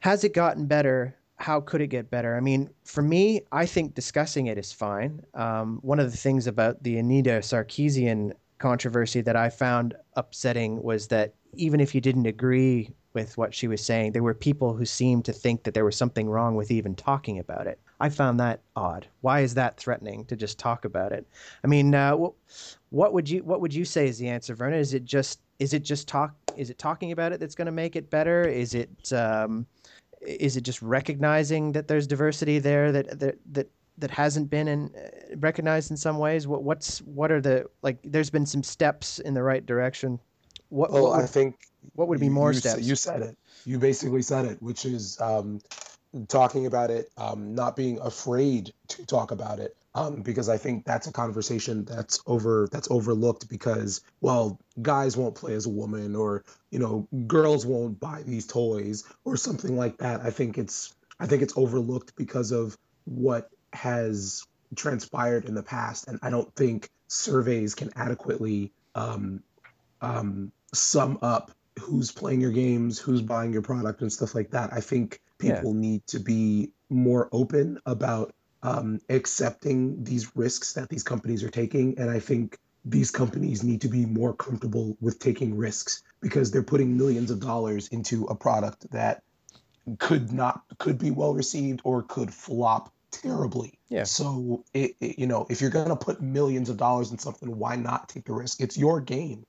[0.00, 1.16] has it gotten better?
[1.36, 2.36] How could it get better?
[2.36, 5.22] I mean, for me, I think discussing it is fine.
[5.32, 11.08] Um, one of the things about the Anita Sarkeesian controversy that I found upsetting was
[11.08, 14.84] that even if you didn't agree with what she was saying, there were people who
[14.84, 17.80] seemed to think that there was something wrong with even talking about it.
[18.00, 19.06] I found that odd.
[19.20, 21.26] Why is that threatening to just talk about it?
[21.62, 22.16] I mean, uh,
[22.88, 24.76] what would you what would you say is the answer, Verna?
[24.76, 26.34] Is it just is it just talk?
[26.56, 28.42] Is it talking about it that's going to make it better?
[28.42, 29.66] Is it um,
[30.20, 34.90] is it just recognizing that there's diversity there that that that that hasn't been in,
[34.96, 36.46] uh, recognized in some ways?
[36.46, 37.98] What what's what are the like?
[38.02, 40.18] There's been some steps in the right direction.
[40.70, 41.56] What Well, what I think
[41.94, 42.82] what would be more you, steps?
[42.82, 43.36] You said it.
[43.66, 45.60] You basically said it, which is um,
[46.28, 50.84] talking about it, um, not being afraid to talk about it, um, because I think
[50.84, 56.16] that's a conversation that's over that's overlooked because well, guys won't play as a woman,
[56.16, 60.20] or you know, girls won't buy these toys, or something like that.
[60.20, 66.08] I think it's I think it's overlooked because of what has transpired in the past,
[66.08, 69.42] and I don't think surveys can adequately um,
[70.00, 74.72] um, sum up who's playing your games, who's buying your product, and stuff like that.
[74.72, 75.56] I think Yeah.
[75.56, 81.50] people need to be more open about um, accepting these risks that these companies are
[81.50, 86.50] taking, and I think these companies need to be more comfortable with taking risks because
[86.50, 89.22] they're putting millions of dollars into a product that
[89.98, 93.78] could not could be well received or could flop terribly.
[93.88, 94.04] Yeah.
[94.04, 97.76] So it, it- you know if you're gonna put millions of dollars in something, why
[97.76, 98.60] not take the risk?
[98.60, 99.44] It's your game.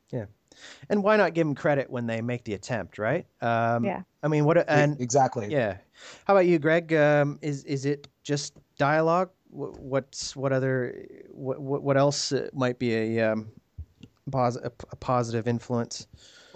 [0.90, 3.26] And why not give them credit when they make the attempt, right?
[3.42, 4.04] Um, Yeah.
[4.24, 4.70] I mean, what?
[4.70, 5.48] And exactly.
[5.52, 5.78] yeah,
[6.26, 6.94] how about you, Greg?
[6.94, 9.30] Um, is is it just dialogue?
[9.50, 13.52] What's what other what what, what else uh, might be a um,
[14.32, 16.08] pos- a, a positive influence?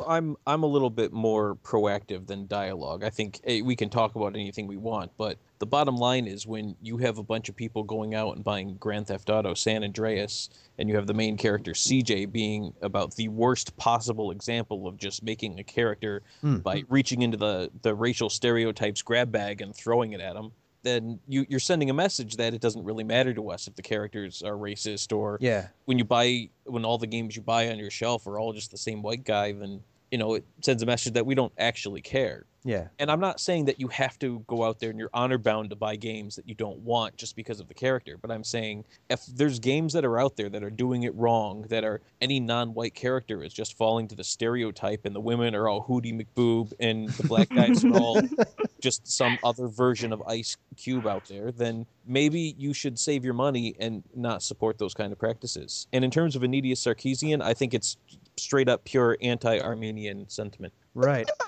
[0.08, 3.04] I'm I'm a little bit more proactive than dialogue.
[3.04, 6.46] I think eh, we can talk about anything we want, but the bottom line is
[6.46, 9.84] when you have a bunch of people going out and buying Grand Theft Auto San
[9.84, 14.98] Andreas, and you have the main character CJ being about the worst possible example of
[14.98, 16.58] just making a character Hmm.
[16.58, 20.52] by reaching into the the racial stereotypes grab bag and throwing it at him.
[20.86, 23.82] Then you, you're sending a message that it doesn't really matter to us if the
[23.82, 27.80] characters are racist or Yeah, when you buy when all the games you buy on
[27.80, 29.82] your shelf are all just the same white guy then
[30.16, 32.46] you know it sends a message that we don't actually care.
[32.64, 35.38] Yeah, and i'm not saying that you have to go out there and you're honor
[35.38, 38.44] bound to buy games that you don't want just because of the character but i'm
[38.44, 42.02] saying if there's games that are out there that are doing it wrong that are
[42.22, 46.12] any non-white character is just falling to the stereotype and the women are all hootie
[46.12, 48.20] mcboob and the black guys are all
[48.80, 53.36] just some other version of ice cube out there then maybe you should save your
[53.36, 55.88] money and not support those kind of practices.
[55.92, 57.98] And in terms of Anita's Sarkeesian i think it's
[58.38, 61.30] straight up pure anti-armenian sentiment right.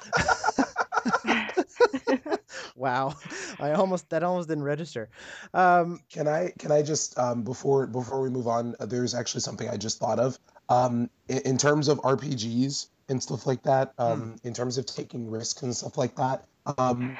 [2.76, 3.16] wow,
[3.60, 5.10] I almost that almost didn't register.
[5.54, 8.76] Um, Can I can I just um, before before we move on?
[8.80, 10.38] uh, There's actually something I just thought of.
[10.70, 15.30] Um, in, in terms of RPGs and stuff like that, um, in terms of taking
[15.30, 16.46] risks and stuff like that,
[16.78, 17.18] um,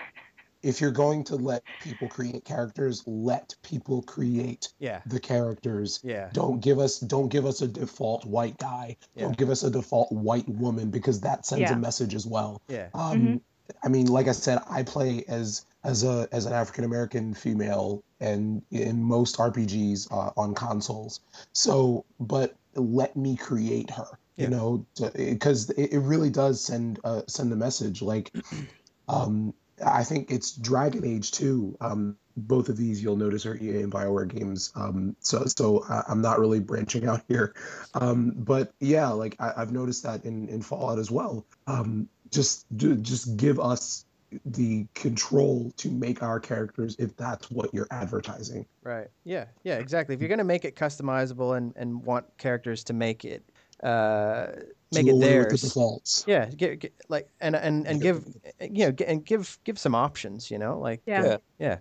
[0.64, 6.00] if you're going to let people create characters, let people create yeah, the characters.
[6.04, 8.98] yeah, Don't give us don't give us a default white guy.
[9.16, 9.24] Yeah.
[9.24, 11.74] Don't give us a default white woman because that sends Yeah.
[11.74, 12.62] a message as well.
[12.68, 13.42] yeah, Um,
[13.84, 18.02] I mean, like I said, I play as as a as an African American female,
[18.20, 21.20] and in most RPGs uh, on consoles.
[21.54, 24.08] So, but let me create her.
[24.38, 24.46] Yeah.
[24.46, 24.86] You know,
[25.16, 28.02] because it, it really does send uh, send a message.
[28.02, 28.32] Like,
[29.10, 29.54] um,
[29.86, 31.78] I think it's Dragon Age 2.
[31.82, 34.72] Um, both of these you'll notice are EA and Bioware games.
[34.76, 37.54] Um, so so I, I'm not really branching out here.
[37.96, 41.46] Um, but yeah, like I, I've noticed that in, in Fallout as well.
[41.66, 44.06] Um, just do, just give us
[44.46, 48.66] the control to make our characters if that's what you're advertising.
[48.84, 49.08] right.
[49.24, 50.14] Yeah, yeah, exactly.
[50.16, 53.44] If you're gonna make it customizable and and want characters to make it,
[53.82, 54.48] uh,
[54.92, 55.62] make it away with theirs.
[55.62, 56.24] the defaults.
[56.28, 58.26] Yeah, get, get, like and and and give
[58.62, 60.50] you know get, and give give some options.
[60.52, 61.24] You know, like Yeah.
[61.26, 61.38] Yeah.
[61.60, 61.78] yeah,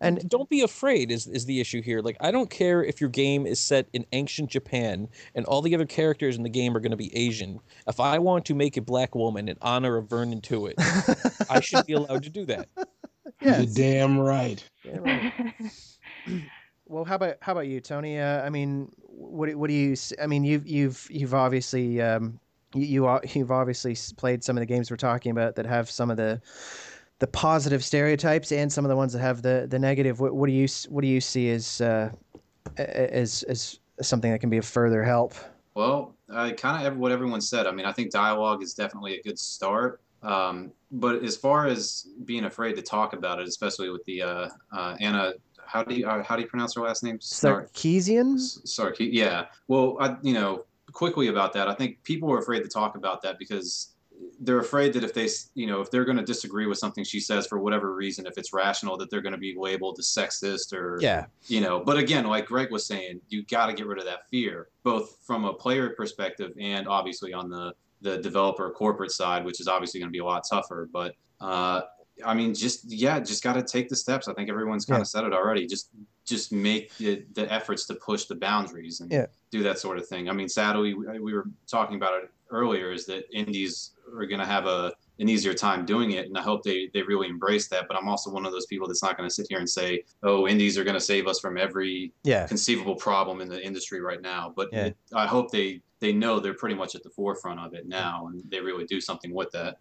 [0.00, 3.10] and don't be afraid is is the issue here like i don't care if your
[3.10, 6.80] game is set in ancient japan and all the other characters in the game are
[6.80, 10.08] going to be asian if i want to make a black woman in honor of
[10.08, 10.74] vernon Tewitt,
[11.50, 12.68] i should be allowed to do that
[13.42, 14.62] yeah, You're damn right.
[14.84, 15.32] yeah, right.
[16.86, 18.18] Well, how about how about you, Tony?
[18.18, 19.94] Uh, I mean, what do- what do you?
[20.20, 22.40] I mean, you've you've you've obviously um,
[22.74, 26.10] you you you've obviously played some of the games we're talking about that have some
[26.10, 26.40] of the
[27.18, 30.20] the positive stereotypes and some of the ones that have the the negative.
[30.20, 32.10] What, what do you what do you see as uh,
[32.76, 35.34] as as something that can be of further help?
[35.74, 37.66] Well, uh, kind of what everyone said.
[37.66, 40.00] I mean, I think dialogue is definitely a good start.
[40.22, 44.48] Um, but as far as being afraid to talk about it, especially with the uh,
[44.72, 45.32] uh, Anna,
[45.64, 47.18] how do you uh, how do you pronounce her last name?
[47.18, 48.34] Sarkeesian?
[48.34, 48.60] S-
[48.98, 49.46] Yeah.
[49.68, 51.68] Well, I, you know, quickly about that.
[51.68, 53.94] I think people are afraid to talk about that because
[54.40, 57.20] they're afraid that if they, you know, if they're going to disagree with something she
[57.20, 60.74] says for whatever reason, if it's rational, that they're going to be labeled as sexist
[60.74, 61.80] or, Yeah, you know.
[61.80, 65.16] But again, like Greg was saying, you got to get rid of that fear, both
[65.26, 67.72] from a player perspective and obviously on the
[68.02, 70.88] the developer corporate side, which is obviously going to be a lot tougher.
[70.90, 71.82] But uh,
[72.24, 74.26] I mean, just yeah, just got to take the steps.
[74.28, 75.02] I think everyone's kind Yeah.
[75.02, 75.66] of said it already.
[75.66, 75.90] Just
[76.30, 79.26] just make the, the efforts to push the boundaries and Yeah.
[79.50, 80.30] do that sort of thing.
[80.30, 84.40] I mean, sadly, we, we were talking about it earlier, is that indies are going
[84.40, 87.68] to have a an easier time doing it, and I hope they they really embrace
[87.68, 87.86] that.
[87.88, 90.02] But I'm also one of those people that's not going to sit here and say,
[90.22, 92.46] "Oh, indies are going to save us from every Yeah.
[92.46, 94.86] conceivable problem in the industry right now." But Yeah.
[94.86, 98.28] it, I hope they they know they're pretty much at the forefront of it now,
[98.28, 99.76] and they really do something with that.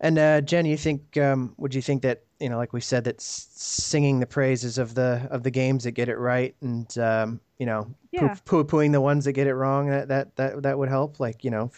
[0.00, 1.16] And uh, Jen, you think?
[1.16, 4.78] Um, would you think that you know, like we said, that s- singing the praises
[4.78, 8.36] of the of the games that get it right, and um, you know, Yeah.
[8.44, 11.18] poo pooing the ones that get it wrong, that that that, that would help.
[11.18, 11.72] Like you know,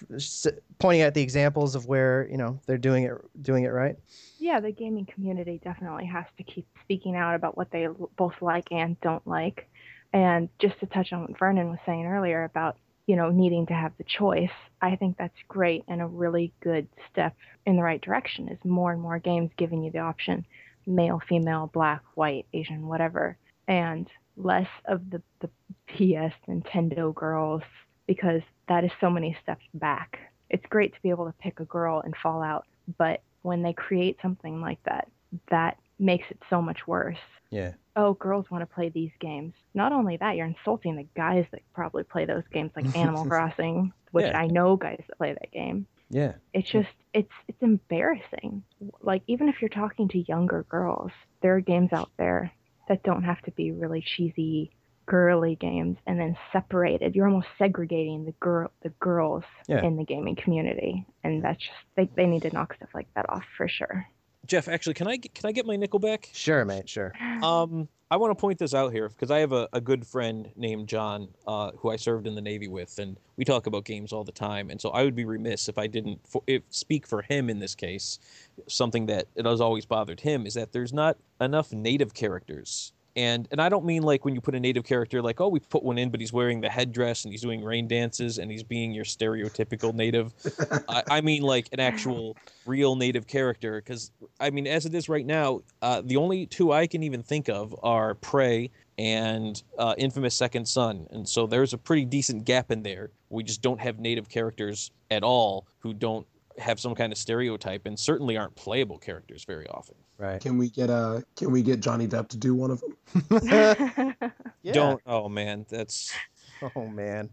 [0.78, 3.96] pointing out the examples of where you know they're doing it doing it right.
[4.38, 8.70] Yeah, the gaming community definitely has to keep speaking out about what they both like
[8.70, 9.66] and don't like.
[10.12, 12.76] And just to touch on what Vernon was saying earlier about,
[13.11, 16.86] you know, needing to have the choice, I think that's great and a really good
[17.11, 17.34] step
[17.66, 20.46] in the right direction is more and more games giving you the option
[20.86, 23.36] male, female, black, white, Asian, whatever,
[23.66, 25.48] and less of the, the
[25.88, 27.62] PS Nintendo girls
[28.06, 30.20] because that is so many steps back.
[30.48, 32.64] It's great to be able to pick a girl in Fallout,
[32.96, 35.08] but when they create something like that,
[35.50, 37.18] that makes it so much worse.
[37.51, 37.72] Yeah.
[37.96, 39.55] Oh, girls want to play these games.
[39.74, 43.92] Not only that, you're insulting the guys that probably play those games like Animal Crossing,
[44.12, 44.38] which Yeah.
[44.38, 45.86] I know guys that play that game.
[46.09, 46.34] Yeah.
[46.55, 48.62] It's just it's it's embarrassing.
[49.03, 51.11] Like even if you're talking to younger girls,
[51.42, 52.51] there are games out there
[52.88, 54.70] that don't have to be really cheesy
[55.07, 57.14] girly games and then separated.
[57.16, 59.84] You're almost segregating the girl the girls Yeah.
[59.84, 61.05] in the gaming community.
[61.24, 64.07] And that's just they, they need to knock stuff like that off for sure.
[64.51, 66.28] Jeff, actually, can I get- can I get my nickel back?
[66.32, 66.88] Sure, mate.
[66.88, 67.12] Sure.
[67.40, 70.51] Um, I want to point this out here because I have a, a good friend
[70.57, 74.12] named John, uh, who I served in the Navy with, and we talk about games
[74.12, 74.68] all the time.
[74.70, 77.61] And so I would be remiss if I didn't for, if, speak for him in
[77.61, 78.18] this case.
[78.66, 82.92] Something that it has always bothered him is that there's not enough native characters.
[83.16, 85.61] And and I don't mean like when you put a native character like oh we
[85.61, 88.62] put one in but he's wearing the headdress and he's doing rain dances and he's
[88.62, 90.32] being your stereotypical native.
[90.88, 92.36] I, I mean like an actual
[92.66, 96.72] real native character because I mean as it is right now uh, the only two
[96.72, 101.72] I can even think of are Prey and uh, Infamous Second Son and so there's
[101.72, 103.11] a pretty decent gap in there.
[103.28, 106.26] We just don't have native characters at all who don't
[106.58, 109.96] have some kind of stereotype and certainly aren't playable characters very often.
[110.20, 110.40] Right.
[110.40, 114.14] Can we get uh Can we get Johnny Depp to do one of them?
[114.62, 114.74] Yeah.
[114.74, 116.12] Don't oh man that's
[116.76, 117.30] Oh man.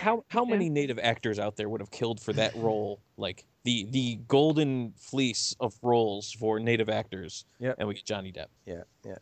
[0.00, 0.50] how how Yeah.
[0.52, 4.92] many native actors out there would have killed for that role like the the golden
[4.96, 7.74] fleece of roles for native actors Yep.
[7.80, 9.16] and we get johnny depp Yeah, yeah.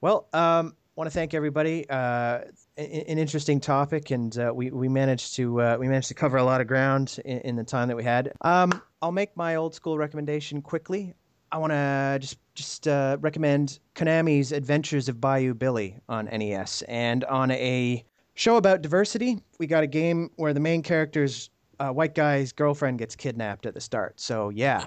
[0.00, 1.88] Well, um, want to thank everybody.
[1.88, 2.48] Uh, a-
[2.78, 6.38] a- an interesting topic, and uh, we we managed to uh, we managed to cover
[6.38, 8.32] a lot of ground in, in the time that we had.
[8.40, 11.14] Um, I'll make my old school recommendation quickly.
[11.50, 17.24] I want to just just uh, recommend Konami's Adventures of Bayou Billy on NES, and
[17.24, 22.14] on a show about diversity, we got a game where the main character's uh, white
[22.14, 24.20] guy's girlfriend gets kidnapped at the start.
[24.20, 24.86] So yeah.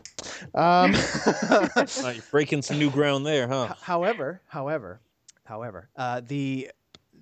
[0.54, 0.94] Um,
[1.76, 5.02] you're breaking some new ground there huh However, however,
[5.46, 6.72] however, uh, the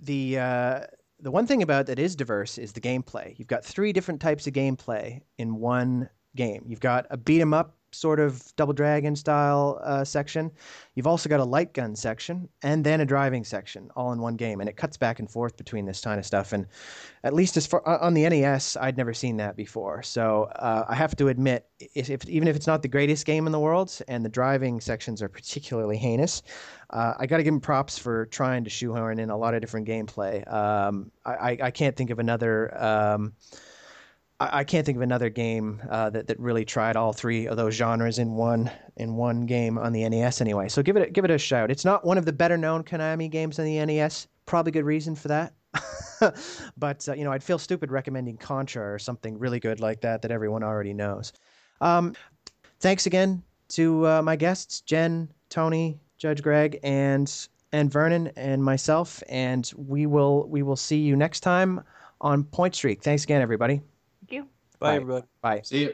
[0.02, 0.80] the uh,
[1.20, 3.38] the one thing about that is diverse is the gameplay.
[3.38, 6.64] You've got three different types of gameplay in one game.
[6.68, 10.52] You've got a beat 'em up sort of Double Dragon style uh, section.
[10.96, 14.36] You've also got a light gun section and then a driving section, all in one
[14.36, 16.54] game, and it cuts back and forth between this kind of stuff.
[16.54, 16.68] And
[17.24, 20.04] at least as far on the NES, I'd never seen that before.
[20.04, 23.46] So uh, I have to admit, if, if, even if it's not the greatest game
[23.46, 26.44] in the world, and the driving sections are particularly heinous,
[26.90, 29.62] uh, I got to give him props for trying to shoehorn in a lot of
[29.62, 30.48] different gameplay.
[30.52, 32.76] Um, I, I, can't think of another.
[32.84, 33.34] Um,
[34.40, 37.58] I, I can't think of another game uh, that that really tried all three of
[37.58, 40.42] those genres in one in one game on the NES.
[40.42, 41.72] Anyway, so give it a, give it a shout.
[41.72, 44.28] It's not one of the better known Konami games on the NES.
[44.46, 45.54] Probably good reason for that.
[46.78, 50.22] but uh, you know, I'd feel stupid recommending Contra or something really good like that
[50.22, 51.34] that everyone already knows.
[51.82, 52.16] Um,
[52.80, 57.32] thanks again to uh, my guests, Jen, Tony, Judge Greg, and
[57.72, 61.82] and Vernon and myself, and we will we will see you next time
[62.22, 63.04] on Point Streak.
[63.04, 63.82] Thanks again, everybody.
[64.80, 64.96] Thank you.
[64.96, 64.96] bye Bye.
[64.96, 65.62] everybody Bye.
[65.64, 65.94] See you.